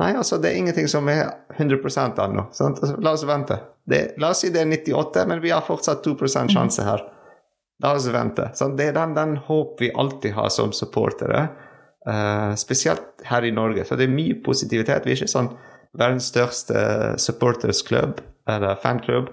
Nei, 0.00 0.14
altså, 0.16 0.38
det 0.40 0.48
er 0.48 0.56
ingenting 0.56 0.86
som 0.88 1.04
er 1.12 1.26
100% 1.58 2.16
ennå. 2.24 2.46
Altså, 2.48 2.94
la 3.04 3.10
oss 3.12 3.26
vente. 3.28 3.58
Det, 3.84 4.14
la 4.18 4.30
oss 4.32 4.40
si 4.40 4.48
det 4.50 4.62
er 4.62 4.70
98, 4.70 5.26
men 5.28 5.42
vi 5.42 5.52
har 5.52 5.60
fortsatt 5.66 6.00
2 6.06 6.14
mhm. 6.16 6.54
sjanse 6.54 6.86
her. 6.86 7.04
La 7.82 7.96
oss 7.96 8.06
vente. 8.14 8.48
Sant? 8.54 8.76
Det 8.78 8.90
er 8.90 8.96
den, 8.96 9.14
den 9.18 9.36
håp 9.48 9.80
vi 9.82 9.90
alltid 9.98 10.36
har 10.36 10.50
som 10.54 10.72
supportere. 10.76 11.48
Uh, 12.06 12.54
spesielt 12.58 13.22
her 13.26 13.44
i 13.46 13.54
Norge. 13.54 13.84
Så 13.84 13.98
det 13.98 14.06
er 14.06 14.14
mye 14.14 14.38
positivitet. 14.44 15.06
Vi 15.06 15.14
er 15.14 15.20
ikke 15.20 15.30
sånn 15.30 15.52
verdens 15.98 16.30
største 16.32 16.78
supportersklubb, 17.20 18.22
eller 18.48 18.78
fanklubb. 18.82 19.32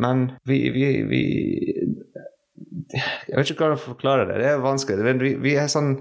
Men 0.00 0.30
vi, 0.46 0.62
vi, 0.74 0.86
vi 1.10 1.22
Jeg 2.94 3.36
vet 3.36 3.50
ikke 3.50 3.64
hva 3.64 3.74
jeg 3.74 3.84
forklare 3.84 4.26
det. 4.28 4.38
Det 4.42 4.48
er 4.50 4.62
vanskelig. 4.64 5.16
Vi, 5.22 5.34
vi 5.42 5.56
er 5.58 5.70
sånn 5.70 5.92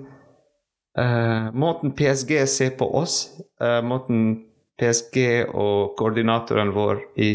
uh, 1.00 1.50
Måten 1.54 1.94
PSG 1.98 2.38
ser 2.50 2.76
på 2.80 2.90
oss, 2.98 3.22
uh, 3.64 3.80
måten 3.86 4.46
PSG 4.80 5.50
og 5.50 5.98
koordinatoren 6.00 6.72
vår 6.74 7.02
i, 7.20 7.34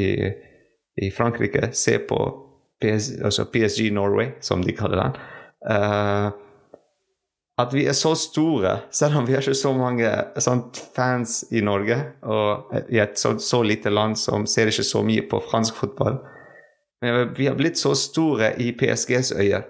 i 0.96 1.10
Frankrike 1.12 1.70
ser 1.76 2.06
på 2.08 2.18
PS, 2.82 3.12
altså 3.24 3.44
PSG 3.52 3.90
Norway, 3.94 4.32
som 4.40 4.62
de 4.64 4.74
kaller 4.76 5.02
den. 5.02 5.20
Uh, 5.64 6.30
at 7.58 7.74
vi 7.74 7.84
er 7.86 7.94
så 7.94 8.14
store, 8.18 8.78
selv 8.90 9.20
om 9.20 9.26
vi 9.26 9.36
har 9.36 9.44
ikke 9.44 9.54
så 9.54 9.70
mange 9.76 10.08
sånt, 10.42 10.80
fans 10.96 11.44
i 11.54 11.62
Norge, 11.62 12.00
og 12.22 12.74
i 12.90 12.98
et 12.98 13.18
så, 13.18 13.36
så, 13.38 13.62
lite 13.62 13.92
land 13.94 14.18
som 14.18 14.46
ser 14.46 14.72
ikke 14.72 14.86
så 14.86 15.04
mye 15.06 15.22
på 15.30 15.38
fransk 15.50 15.78
fotball. 15.78 16.18
Men 17.02 17.30
vi 17.36 17.46
har 17.46 17.54
blitt 17.54 17.78
så 17.78 17.94
store 17.94 18.56
i 18.58 18.72
PSGs 18.74 19.32
øye 19.38 19.62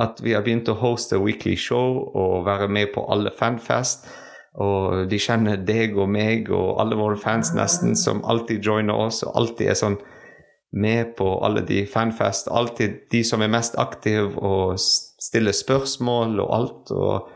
at 0.00 0.20
vi 0.24 0.32
har 0.32 0.44
begynt 0.44 0.70
å 0.72 0.76
hoste 0.80 1.18
weekly 1.20 1.54
show 1.56 1.98
og 2.16 2.46
være 2.46 2.68
med 2.68 2.92
på 2.94 3.04
alle 3.12 3.32
fanfest. 3.36 4.06
Og 4.60 5.08
de 5.08 5.18
kjenner 5.20 5.60
deg 5.60 5.96
og 5.96 6.10
meg 6.12 6.50
og 6.52 6.80
alle 6.80 6.96
våre 6.96 7.16
fans 7.20 7.52
nesten, 7.56 7.96
som 7.96 8.24
alltid 8.28 8.64
joiner 8.64 9.06
oss 9.06 9.22
og 9.24 9.36
alltid 9.36 9.72
er 9.72 9.78
sånn 9.78 9.98
med 10.72 11.16
på 11.16 11.44
alle 11.44 11.60
de 11.60 11.86
fanfest. 11.86 12.48
Alltid 12.48 12.90
de 13.10 13.22
som 13.24 13.42
er 13.42 13.52
mest 13.52 13.76
aktive 13.78 14.40
og 14.40 14.80
stiller 14.80 15.54
spørsmål 15.56 16.40
og 16.40 16.54
alt. 16.56 16.92
Og 16.96 17.28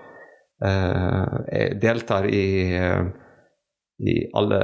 uh, 0.64 1.75
deltar 1.83 2.29
i, 2.33 2.46
uh, 2.81 3.05
i 4.01 4.16
alle, 4.37 4.61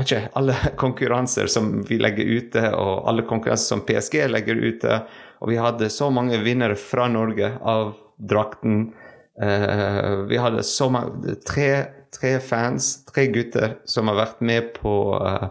ikke, 0.00 0.22
alle 0.38 0.56
konkurranser 0.82 1.50
som 1.52 1.76
vi 1.88 2.00
legger 2.00 2.30
ute, 2.38 2.64
og 2.72 3.04
alle 3.10 3.26
konkurranser 3.28 3.76
som 3.76 3.84
PSG 3.86 4.22
legger 4.32 4.64
ute. 4.64 5.02
Og 5.44 5.52
vi 5.52 5.60
hadde 5.60 5.92
så 5.92 6.08
mange 6.14 6.40
vinnere 6.44 6.78
fra 6.80 7.10
Norge 7.12 7.52
av 7.60 7.92
drakten. 8.16 8.94
Uh, 9.36 10.24
vi 10.30 10.40
hadde 10.40 10.64
så 10.64 10.88
mange 10.88 11.36
tre, 11.44 11.70
tre, 12.14 12.38
fans, 12.40 12.96
tre 13.12 13.28
gutter, 13.34 13.76
som 13.84 14.08
har 14.08 14.22
vært 14.22 14.44
med 14.46 14.72
på, 14.78 14.96
uh, 15.20 15.50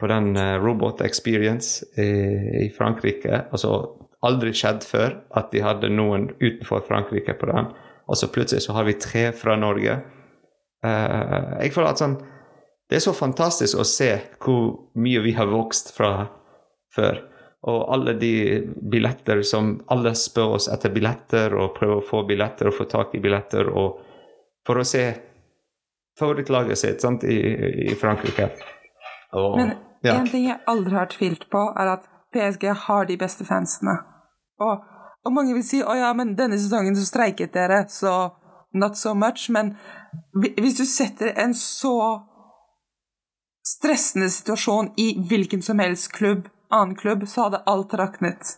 på 0.00 0.08
den 0.10 0.32
uh, 0.36 0.56
Robot 0.62 1.02
Experience 1.04 1.84
i, 2.00 2.08
i, 2.64 2.68
Frankrike. 2.76 3.44
Altså 3.52 3.74
aldri 4.26 4.52
skjedd 4.56 4.84
før 4.84 5.20
at 5.36 5.52
de 5.52 5.62
hadde 5.64 5.92
noen 5.92 6.30
utenfor 6.40 6.82
Frankrike 6.88 7.36
på 7.40 7.48
den. 7.52 7.70
Og 8.10 8.18
så 8.18 8.28
plutselig 8.32 8.66
så 8.66 8.74
har 8.76 8.88
vi 8.88 8.98
tre 9.00 9.30
fra 9.36 9.56
Norge. 9.56 10.00
jeg 10.82 11.72
føler 11.74 11.90
at 11.90 12.00
sånn 12.00 12.14
Det 12.88 12.96
er 12.96 13.02
så 13.04 13.12
fantastisk 13.12 13.78
å 13.78 13.84
se 13.84 14.08
hvor 14.40 14.88
mye 14.96 15.20
vi 15.20 15.34
har 15.36 15.46
vokst 15.46 15.92
fra 15.94 16.26
før. 16.96 17.20
Og 17.68 17.92
alle 17.92 18.14
de 18.16 18.34
billetter 18.92 19.42
som 19.42 19.74
Alle 19.92 20.14
spør 20.16 20.56
oss 20.56 20.68
etter 20.72 20.92
billetter 20.92 21.54
og 21.54 21.74
prøver 21.76 22.00
å 22.00 22.06
få 22.06 22.22
billetter 22.28 22.70
og 22.70 22.76
få 22.78 22.88
tak 22.88 23.14
i 23.14 23.20
billetter 23.20 23.68
og 23.68 24.00
for 24.66 24.80
å 24.80 24.84
se 24.84 25.04
favorittlaget 26.20 26.78
sitt 26.78 27.04
sant, 27.04 27.24
i, 27.24 27.38
i 27.90 27.94
Frankrike. 27.98 28.50
Og, 29.36 29.56
Men 29.56 29.72
ja. 30.02 30.14
en 30.16 30.28
ting 30.28 30.46
jeg 30.48 30.60
aldri 30.70 30.96
har 30.96 31.10
tvilt 31.12 31.48
på, 31.52 31.64
er 31.78 31.94
at 31.96 32.06
PSG 32.34 32.70
har 32.86 33.08
de 33.08 33.18
beste 33.20 33.44
fansene. 33.44 33.96
Og, 34.60 34.84
og 35.26 35.34
mange 35.34 35.56
vil 35.56 35.66
si 35.66 35.82
å 35.82 35.96
ja, 35.98 36.12
men 36.16 36.36
denne 36.38 36.58
sesongen 36.60 36.96
så 36.98 37.06
streiket 37.08 37.54
dere, 37.56 37.84
så 37.88 38.30
not 38.72 38.96
so 38.96 39.14
much. 39.14 39.48
Men 39.50 39.74
hvis 40.34 40.78
du 40.78 40.84
setter 40.86 41.34
en 41.36 41.54
så 41.58 41.96
stressende 43.66 44.30
situasjon 44.30 44.94
i 45.00 45.12
hvilken 45.28 45.62
som 45.62 45.82
helst 45.82 46.12
klubb 46.14 46.48
annen 46.70 46.94
klubb, 46.94 47.28
så 47.28 47.42
hadde 47.42 47.62
alt 47.66 47.94
raknet. 47.94 48.56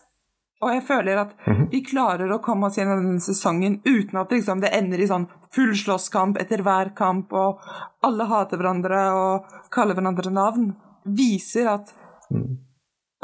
Og 0.63 0.71
jeg 0.71 0.83
føler 0.87 1.19
at 1.25 1.33
mhm. 1.47 1.67
vi 1.71 1.81
klarer 1.83 2.31
å 2.31 2.39
komme 2.43 2.69
oss 2.69 2.77
gjennom 2.79 3.01
denne 3.03 3.23
sesongen 3.23 3.81
uten 3.83 4.21
at 4.21 4.31
liksom, 4.31 4.61
det 4.63 4.71
ender 4.77 5.01
i 5.01 5.09
sånn 5.09 5.27
full 5.53 5.73
slåsskamp 5.77 6.39
etter 6.39 6.63
hver 6.63 6.93
kamp, 6.97 7.33
og 7.33 7.61
alle 8.05 8.29
hater 8.29 8.61
hverandre 8.61 9.03
og 9.17 9.57
kaller 9.73 9.97
hverandre 9.97 10.31
navn. 10.33 10.71
Viser 11.05 11.69
at 11.73 11.93
mm. 12.31 12.57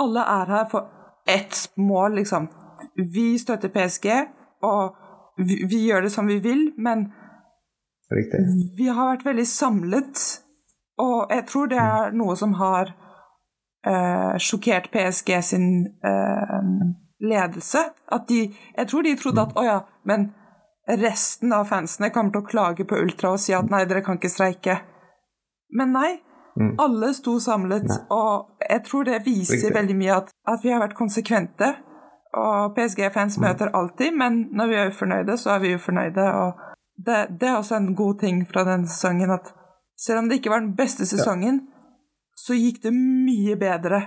alle 0.01 0.25
er 0.39 0.53
her 0.55 0.65
for 0.71 0.89
ett 1.29 1.69
mål, 1.75 2.15
liksom. 2.15 2.47
Vi 3.13 3.37
støtter 3.37 3.69
PSG, 3.69 4.07
og 4.63 4.95
vi, 5.37 5.63
vi 5.69 5.83
gjør 5.87 6.01
det 6.01 6.11
som 6.11 6.27
vi 6.27 6.39
vil, 6.43 6.71
men 6.77 7.09
Riktig. 8.11 8.39
vi 8.77 8.87
har 8.87 9.13
vært 9.13 9.25
veldig 9.25 9.47
samlet, 9.47 10.23
og 10.99 11.31
jeg 11.31 11.45
tror 11.47 11.69
det 11.71 11.79
er 11.79 12.17
noe 12.17 12.35
som 12.35 12.55
har 12.59 12.91
eh, 13.87 14.35
sjokkert 14.41 14.89
PSG 14.91 15.31
sin 15.45 15.69
eh, 16.03 16.65
ledelse. 17.19 17.85
At 18.11 18.27
de 18.27 18.53
Jeg 18.77 18.87
tror 18.87 19.01
de 19.01 19.15
trodde 19.15 19.41
at 19.41 19.55
å 19.55 19.63
ja, 19.63 19.79
men 20.03 20.31
resten 20.89 21.53
av 21.53 21.69
fansene 21.69 22.09
kommer 22.09 22.33
til 22.33 22.41
å 22.41 22.49
klage 22.49 22.85
på 22.87 22.97
Ultra 22.97 23.35
og 23.35 23.39
si 23.41 23.53
at 23.53 23.69
nei, 23.69 23.85
dere 23.85 24.01
kan 24.05 24.17
ikke 24.17 24.31
streike. 24.33 24.79
Men 25.77 25.93
nei. 25.93 26.11
Mm. 26.57 26.73
Alle 26.81 27.11
sto 27.13 27.37
samlet, 27.39 27.85
nei. 27.87 27.99
og 28.09 28.63
jeg 28.69 28.83
tror 28.87 29.05
det 29.07 29.21
viser 29.25 29.59
Riktig. 29.59 29.75
veldig 29.75 29.95
mye 29.99 30.15
at, 30.15 30.33
at, 30.47 30.63
vi 30.63 30.73
har 30.73 30.81
vært 30.83 30.97
konsekvente. 30.97 31.73
Og 32.39 32.75
PSG-fans 32.75 33.39
mm. 33.39 33.45
møter 33.45 33.71
alltid, 33.73 34.13
men 34.17 34.41
når 34.53 34.67
vi 34.69 34.75
er 34.77 34.91
ufornøyde, 34.93 35.37
så 35.37 35.55
er 35.55 35.63
vi 35.63 35.75
ufornøyde. 35.75 36.25
Og 36.41 36.59
det, 37.05 37.25
det 37.41 37.49
er 37.49 37.57
også 37.57 37.79
en 37.79 37.93
god 37.95 38.19
ting 38.21 38.43
fra 38.49 38.65
denne 38.67 38.89
sesongen 38.89 39.33
at 39.33 39.53
selv 39.99 40.23
om 40.23 40.29
det 40.29 40.39
ikke 40.39 40.51
var 40.53 40.63
den 40.63 40.75
beste 40.77 41.05
sesongen, 41.07 41.61
ja 41.63 41.79
så 42.39 42.55
gikk 42.55 42.81
det 42.85 42.93
mye 42.95 43.57
bedre 43.59 44.03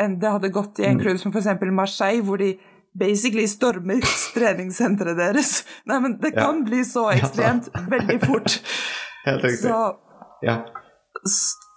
enn 0.00 0.18
det 0.20 0.30
hadde 0.34 0.52
gått 0.52 0.80
i 0.82 0.86
en 0.88 0.98
mm. 0.98 1.02
klubb 1.04 1.18
som 1.20 1.32
f.eks. 1.32 1.48
Marseille, 1.72 2.24
hvor 2.26 2.40
de 2.40 2.54
basically 2.98 3.46
stormer 3.48 4.02
treningssenteret 4.36 5.18
deres. 5.18 5.62
Nei, 5.88 6.00
men 6.04 6.18
det 6.20 6.34
kan 6.36 6.60
ja. 6.60 6.66
bli 6.68 6.82
så 6.88 7.06
ekstremt 7.14 7.70
ja. 7.72 7.84
veldig 7.92 8.18
fort. 8.24 8.58
Helt 9.28 9.44
riktig. 9.46 9.68
Så, 9.68 9.78
ja. 10.44 10.58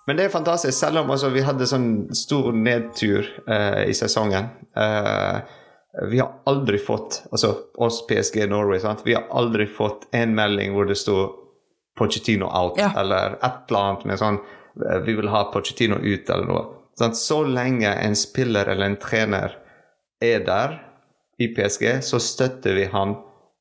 Men 0.06 0.18
det 0.18 0.28
er 0.28 0.34
fantastisk, 0.34 0.78
selv 0.78 1.02
om 1.02 1.12
altså, 1.13 1.32
vi 1.34 1.44
hadde 1.46 1.68
sånn 1.70 1.89
stor 2.15 2.54
nedtur 2.54 3.26
uh, 3.50 3.82
i 3.89 3.94
sesongen. 3.98 4.52
Uh, 4.78 5.41
vi 6.12 6.20
har 6.20 6.44
aldri 6.50 6.78
fått, 6.82 7.24
altså 7.32 7.54
oss 7.82 8.02
PSG 8.10 8.44
Norway, 8.52 8.82
sant? 8.84 9.02
vi 9.06 9.15
har 9.15 9.26
aldri 9.34 9.65
fått 9.72 10.10
en 10.13 10.36
melding 10.38 10.76
hvor 10.76 10.89
det 10.89 11.00
sto 11.00 11.18
Pochettino 11.96 12.50
out, 12.52 12.76
ja. 12.78 12.89
eller 13.00 13.38
et 13.39 13.70
eller 13.72 13.80
annet 13.82 14.02
med 14.10 14.20
sånn 14.20 14.39
uh, 14.41 14.98
vi 15.08 15.15
vil 15.18 15.32
ha 15.32 15.46
Pochettino 15.54 15.98
ut, 16.04 16.30
eller 16.30 16.50
noe. 16.50 16.65
Sånn, 17.00 17.15
så 17.18 17.41
lenge 17.48 17.89
en 17.89 18.15
spiller 18.20 18.70
eller 18.72 18.91
en 18.91 19.00
trener 19.02 19.58
er 20.24 20.44
der 20.46 20.78
i 21.41 21.50
PSG, 21.56 21.98
så 22.06 22.20
støtter 22.24 22.78
vi 22.78 22.86
han 22.91 23.18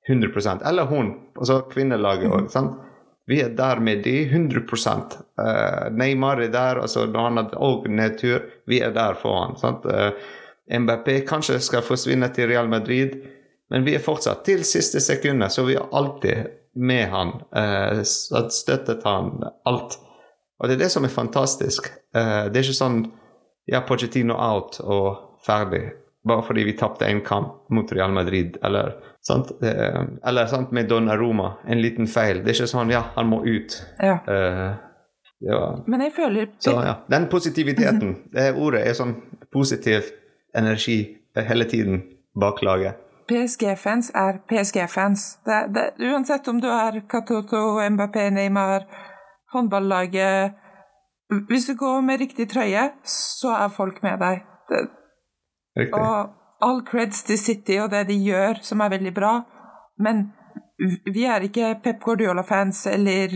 100% 0.09 0.63
Eller 0.69 0.85
hun, 0.85 1.15
altså 1.39 1.63
kvinnelaget 1.71 2.29
òg. 2.29 2.51
Vi 3.27 3.41
er 3.41 3.55
der 3.57 3.81
med 3.81 4.03
de 4.05 4.23
100 4.23 4.61
uh, 4.61 5.13
eh, 5.41 5.93
Neymar 5.93 6.43
er 6.45 6.53
der, 6.53 6.81
altså 6.83 7.07
når 7.07 7.29
han 7.29 7.37
har 7.41 7.55
òg 7.57 7.89
nedtur. 7.89 8.45
Vi 8.69 8.81
er 8.85 8.93
der 8.93 9.17
for 9.21 9.41
han. 9.41 9.57
Sant? 9.57 9.87
Uh, 9.87 10.13
Mbappé 10.69 11.23
kanskje 11.29 11.59
skal 11.61 11.85
forsvinne 11.85 12.29
til 12.33 12.49
Real 12.49 12.69
Madrid, 12.69 13.17
men 13.71 13.85
vi 13.85 13.97
er 13.97 14.05
fortsatt 14.05 14.45
til 14.45 14.65
siste 14.65 15.01
sekundet, 15.01 15.53
så 15.53 15.65
vi 15.65 15.77
er 15.77 15.89
alltid 15.93 16.53
med 16.77 17.09
han. 17.13 17.35
Uh, 17.57 18.05
støttet 18.05 19.05
han 19.09 19.41
alt. 19.65 19.99
Og 20.61 20.69
det 20.69 20.77
er 20.77 20.85
det 20.85 20.93
som 20.93 21.05
er 21.05 21.13
fantastisk. 21.13 21.89
Det 22.15 22.55
er 22.55 22.63
ikke 22.63 22.77
sånn 22.77 23.01
ja, 23.69 23.81
Pochettino 23.85 24.37
out 24.39 24.79
og 24.81 25.41
ferdig. 25.45 25.89
Bare 26.25 26.43
fordi 26.47 26.65
vi 26.65 26.73
tapte 26.79 27.05
en 27.07 27.21
kamp 27.21 27.69
mot 27.71 27.93
Real 27.93 28.13
Madrid, 28.13 28.57
eller, 28.65 28.95
sant? 29.21 29.53
Uh, 29.61 30.05
eller 30.25 30.47
sant, 30.47 30.73
med 30.73 30.89
Donnaroma. 30.89 31.59
En 31.67 31.83
liten 31.83 32.09
feil. 32.09 32.41
Det 32.45 32.55
er 32.55 32.61
ikke 32.63 32.73
sånn 32.73 32.93
ja, 32.95 33.03
han 33.17 33.29
må 33.29 33.43
ut. 33.45 33.77
Ja. 34.01 34.19
Uh, 34.29 34.95
ja. 35.45 35.61
Men 35.87 36.01
jeg 36.07 36.15
føler 36.17 36.49
Så 36.63 36.73
ja, 36.73 36.95
Den 37.11 37.27
positiviteten, 37.29 38.15
det 38.33 38.55
ordet, 38.57 38.87
er 38.89 38.97
sånn 38.97 39.19
positiv 39.53 40.09
energi 40.57 40.99
hele 41.37 41.67
tiden 41.69 42.01
bak 42.41 42.63
laget. 42.63 43.01
PSG-fans 43.29 44.11
er 44.15 44.41
PSG-fans. 44.49 45.23
Uansett 45.99 46.49
om 46.49 46.61
du 46.61 46.69
er 46.69 47.01
Katoto, 47.09 47.81
Mbappé, 47.91 48.29
Neymar 48.31 48.85
håndballaget 49.55 50.61
Hvis 51.49 51.67
du 51.67 51.75
går 51.77 52.03
med 52.05 52.21
riktig 52.21 52.51
trøye, 52.53 52.91
så 53.09 53.55
er 53.57 53.73
folk 53.73 54.03
med 54.05 54.21
deg. 54.21 54.43
Det, 54.69 54.81
og 55.75 56.65
all 56.65 56.81
creds 56.87 57.23
til 57.27 57.39
City 57.39 57.79
og 57.83 57.91
det 57.93 58.07
de 58.09 58.17
gjør, 58.23 58.63
som 58.63 58.81
er 58.81 58.95
veldig 58.95 59.15
bra, 59.15 59.35
men 59.99 60.29
vi 61.15 61.25
er 61.31 61.47
ikke 61.47 61.77
Pep 61.85 62.03
Guardiola-fans 62.03 62.87
eller 62.91 63.35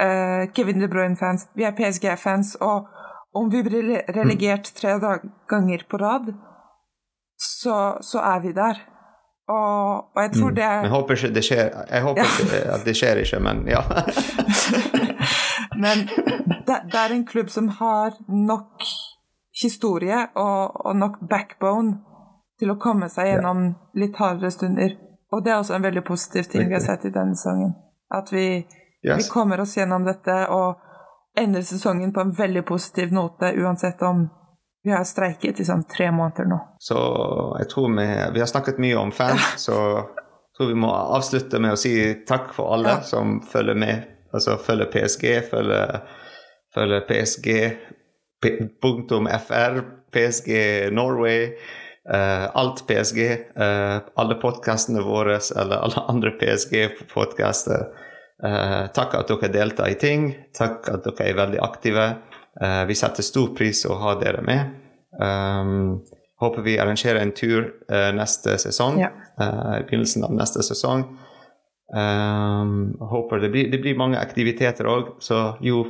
uh, 0.00 0.44
Kevin 0.56 0.80
De 0.80 0.88
Bruyne-fans. 0.88 1.48
Vi 1.56 1.66
er 1.66 1.76
PSG-fans, 1.76 2.54
og 2.60 2.88
om 3.34 3.50
vi 3.52 3.62
blir 3.66 4.00
relegert 4.16 4.70
tre 4.76 4.96
ganger 5.50 5.84
på 5.90 6.00
rad, 6.00 6.32
så, 7.38 7.98
så 8.00 8.18
er 8.18 8.40
vi 8.40 8.52
der. 8.56 8.80
Og, 9.48 10.04
og, 10.16 10.20
jeg 10.22 10.30
tror 10.32 10.50
mm. 10.50 10.54
det 10.54 10.62
Jeg 10.62 10.90
håper 10.90 11.14
ikke 11.14 11.34
det 11.34 11.44
skjer. 11.44 11.66
Jeg 11.90 12.02
håper 12.02 12.22
ja. 12.24 12.60
at 12.74 12.86
det 12.86 12.94
skjer 12.96 13.20
ikke, 13.20 13.40
men 13.44 13.66
ja. 13.68 13.82
Men 15.84 16.06
det, 16.66 16.76
det, 16.92 16.98
er 16.98 17.12
en 17.12 17.26
klubb 17.26 17.50
som 17.50 17.68
har 17.68 18.14
nok 18.28 18.84
historie 19.64 20.20
og, 20.34 20.86
og, 20.86 20.92
nok 20.96 21.18
backbone 21.30 21.98
til 22.60 22.70
å 22.70 22.78
komme 22.80 23.08
seg 23.10 23.32
gjennom 23.32 23.66
litt 23.98 24.16
hardere 24.20 24.52
stunder. 24.54 24.94
Og 25.34 25.42
det 25.42 25.52
er 25.52 25.58
også 25.58 25.74
en 25.78 25.86
veldig 25.86 26.04
positiv 26.06 26.46
ting 26.52 26.68
vi 26.68 26.76
har 26.76 26.84
sett 26.84 27.08
i 27.08 27.12
denne 27.14 27.34
sesongen. 27.34 27.74
At 28.14 28.30
vi, 28.32 28.46
yes. 29.02 29.18
vi 29.18 29.28
kommer 29.32 29.64
oss 29.64 29.74
gjennom 29.76 30.06
dette 30.06 30.36
og 30.54 30.80
ender 31.38 31.64
sesongen 31.66 32.12
på 32.14 32.22
en 32.22 32.32
veldig 32.36 32.62
positiv 32.68 33.12
note, 33.12 33.50
uansett 33.58 34.02
om 34.06 34.28
vi 34.84 34.92
har 34.92 35.04
streiket 35.08 35.60
i 35.60 35.64
sånn 35.66 35.86
tre 35.88 36.10
måneder 36.12 36.46
nå. 36.46 36.60
Så 36.78 36.98
jeg 37.58 37.70
tror 37.72 37.88
vi, 37.96 38.06
vi 38.36 38.42
har 38.42 38.50
snakket 38.50 38.78
mye 38.84 39.00
om 39.00 39.10
fans, 39.16 39.54
så 39.64 39.78
jeg 39.96 40.58
tror 40.58 40.70
vi 40.70 40.78
må 40.84 40.92
avslutte 40.92 41.58
med 41.58 41.74
å 41.74 41.80
si 41.80 41.96
takk 42.28 42.52
for 42.54 42.76
alle 42.76 42.98
ja. 42.98 43.02
som 43.08 43.40
følger 43.50 43.80
med. 43.80 44.10
Altså 44.34 44.58
følger 44.60 44.90
PSG, 44.92 45.26
følger, 45.50 46.04
følger 46.74 47.06
PSG 47.08 47.48
.fr, 48.44 49.80
PSG 50.14 50.50
Norway, 50.92 51.46
uh, 52.14 52.56
alt 52.56 52.86
PSG. 52.86 53.20
Uh, 53.58 54.02
alle 54.14 54.34
podkastene 54.34 55.02
våre 55.02 55.38
eller 55.56 55.76
alle 55.76 56.04
andre 56.12 56.30
PSG-podkaster. 56.40 57.86
Uh, 58.44 58.50
eh, 58.50 58.86
takk 58.92 59.14
at 59.14 59.30
dere 59.30 59.52
deltar 59.52 59.92
i 59.92 59.98
ting. 59.98 60.32
Takk 60.56 60.90
at 60.92 61.06
dere 61.06 61.28
er 61.30 61.38
veldig 61.38 61.60
aktive. 61.64 62.08
Vi 62.86 62.94
setter 62.94 63.26
stor 63.26 63.48
pris 63.58 63.80
å 63.90 63.96
ha 63.98 64.12
dere 64.20 64.38
med. 64.46 64.76
Um, 65.18 66.04
håper 66.38 66.62
vi 66.62 66.76
arrangerer 66.78 67.18
en 67.18 67.32
tur 67.34 67.64
neste 68.14 68.54
sesong. 68.62 69.00
Ja. 69.02 69.08
I 69.40 69.80
begynnelsen 69.88 70.22
av 70.22 70.36
neste 70.38 70.62
sesong. 70.62 71.02
Um, 71.94 72.94
håper 73.10 73.42
det 73.42 73.50
blir, 73.50 73.72
det 73.72 73.78
blir 73.82 73.98
mange 73.98 74.18
aktiviteter 74.22 74.86
òg, 74.86 75.16
så 75.22 75.56
jo 75.62 75.82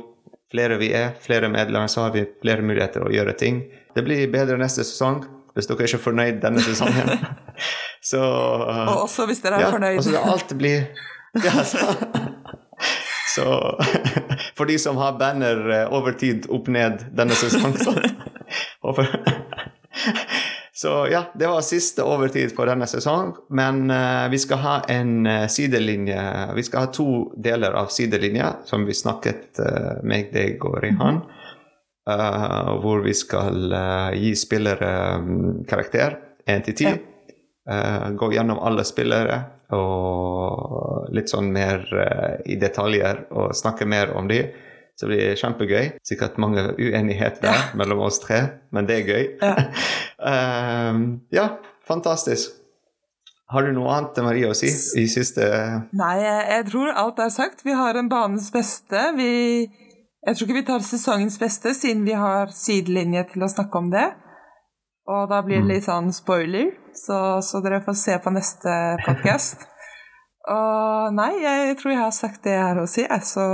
flere 0.55 0.77
vi 0.79 0.91
er, 0.95 1.13
flere 1.21 1.49
medlemmer, 1.51 1.87
så 1.91 2.07
har 2.07 2.13
vi 2.15 2.25
flere 2.41 2.63
muligheter 2.63 3.03
å 3.03 3.11
gjøre 3.11 3.35
ting. 3.39 3.63
Det 3.95 4.03
blir 4.05 4.27
bedre 4.31 4.57
neste 4.61 4.85
sesong 4.87 5.23
hvis 5.55 5.69
dere 5.69 5.85
er 5.85 5.87
ikke 5.87 6.03
fornøyd 6.03 6.41
denne 6.43 6.63
sesongen. 6.63 7.11
så, 8.11 8.21
og 8.21 9.05
også 9.05 9.27
hvis 9.29 9.39
dere 9.43 9.61
er 9.61 9.67
ja, 9.67 9.71
fornøyd. 9.71 9.99
Altså, 10.01 10.23
alt 10.33 10.55
blir 10.59 10.89
ja, 11.45 11.63
så, 11.63 11.79
så 13.35 13.45
for 14.57 14.67
de 14.67 14.75
som 14.79 14.99
har 14.99 15.15
banner 15.19 15.63
eh, 15.77 15.95
over 15.95 16.15
tid 16.19 16.47
opp 16.51 16.67
ned 16.71 17.07
denne 17.15 17.35
sesongen, 17.39 17.79
så 17.79 17.95
Så 20.77 21.07
ja, 21.11 21.23
det 21.33 21.47
var 21.47 21.61
siste 21.61 22.03
overtid 22.03 22.51
på 22.55 22.65
denne 22.67 22.83
sesongen. 22.87 23.31
Men 23.47 23.85
uh, 23.87 24.27
vi 24.27 24.39
skal 24.43 24.59
ha 24.59 24.73
en 24.91 25.23
uh, 25.23 25.45
sidelinje 25.47 26.19
Vi 26.55 26.63
skal 26.67 26.83
ha 26.83 26.89
to 26.91 27.31
deler 27.39 27.77
av 27.79 27.87
sidelinja 27.95 28.49
som 28.67 28.83
vi 28.83 28.93
snakket 28.93 29.61
uh, 29.63 30.03
med 30.03 30.33
deg 30.35 30.59
og 30.67 30.75
Rehan. 30.83 31.21
Uh, 32.03 32.75
hvor 32.83 33.05
vi 33.07 33.15
skal 33.15 33.71
gi 34.19 34.33
spillere 34.35 34.91
um, 35.15 35.63
karakter 35.65 36.19
én 36.45 36.67
til 36.67 36.75
ti. 36.75 36.91
gå 38.19 38.27
gjennom 38.35 38.59
alle 38.61 38.83
spillere 38.85 39.39
og 39.73 41.07
litt 41.15 41.31
sånn 41.31 41.47
mer 41.49 41.81
i 42.45 42.59
detaljer 42.61 43.23
og 43.31 43.55
snakke 43.57 43.87
mer 43.89 44.11
om 44.13 44.27
dem. 44.29 44.51
Så 44.95 45.07
det 45.07 45.11
blir 45.11 45.39
kjempegøy. 45.39 45.87
Sikkert 46.07 46.37
mange 46.39 46.69
uenigheter 46.79 47.49
ja. 47.49 47.55
mellom 47.79 48.05
oss 48.07 48.21
tre, 48.23 48.41
men 48.71 48.87
det 48.87 49.01
er 49.01 49.09
gøy. 49.09 49.25
Ja, 49.41 50.91
um, 50.91 51.07
ja 51.39 51.49
fantastisk. 51.87 52.55
Har 53.51 53.61
du 53.61 53.75
noe 53.75 53.91
annet 53.93 54.17
Marie 54.25 54.47
å 54.49 54.55
si 54.57 54.71
i 54.97 55.05
siste 55.11 55.45
Nei, 55.93 56.15
jeg 56.23 56.63
tror 56.71 56.95
alt 56.97 57.19
er 57.21 57.29
sagt. 57.29 57.61
Vi 57.65 57.75
har 57.77 57.97
en 57.99 58.09
banens 58.09 58.47
beste. 58.53 59.03
Vi, 59.19 59.67
jeg 60.25 60.37
tror 60.37 60.47
ikke 60.47 60.57
vi 60.57 60.65
tar 60.71 60.85
sesongens 60.85 61.37
beste, 61.37 61.75
siden 61.77 62.07
vi 62.07 62.15
har 62.17 62.49
sidelinje 62.55 63.27
til 63.35 63.45
å 63.45 63.51
snakke 63.51 63.83
om 63.83 63.91
det. 63.93 64.07
Og 65.05 65.29
da 65.29 65.43
blir 65.45 65.59
det 65.59 65.67
mm. 65.67 65.71
litt 65.75 65.85
sånn 65.85 66.09
spoiler, 66.15 66.71
så, 66.97 67.37
så 67.45 67.61
dere 67.61 67.83
får 67.85 67.97
se 68.01 68.17
på 68.23 68.33
neste 68.33 68.73
podkast. 69.05 69.67
Og 70.55 71.13
nei, 71.17 71.31
jeg 71.41 71.77
tror 71.77 71.93
jeg 71.93 72.01
har 72.01 72.13
sagt 72.13 72.43
det 72.45 72.55
jeg 72.55 72.65
har 72.65 72.81
å 72.81 72.89
si, 72.89 73.05
så 73.29 73.45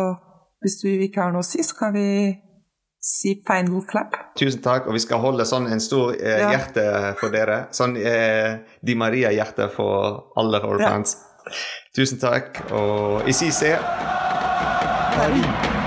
hvis 0.62 0.78
du 0.84 0.88
ikke 0.90 1.26
har 1.26 1.34
noe 1.34 1.44
å 1.44 1.48
si, 1.48 1.64
så 1.66 1.78
kan 1.78 1.96
vi 1.96 2.08
si 3.02 3.34
final 3.48 3.82
clap. 3.90 4.16
Tusen 4.38 4.62
takk, 4.62 4.86
og 4.88 4.94
vi 4.94 5.02
skal 5.02 5.24
holde 5.24 5.46
sånn 5.50 5.68
en 5.74 5.82
stor 5.82 6.14
eh, 6.14 6.38
ja. 6.44 6.52
hjerte 6.54 6.86
for 7.20 7.34
dere. 7.34 7.64
Sånn 7.74 7.98
eh, 7.98 8.62
Di 8.86 8.96
Maria-hjerte 8.98 9.72
for 9.74 10.32
alle 10.38 10.62
våre 10.64 10.86
fans. 10.86 11.18
Tusen 11.98 12.22
takk, 12.22 12.62
og 12.78 13.28
i 13.28 13.34
CC 13.34 13.74
Paris. 15.18 15.81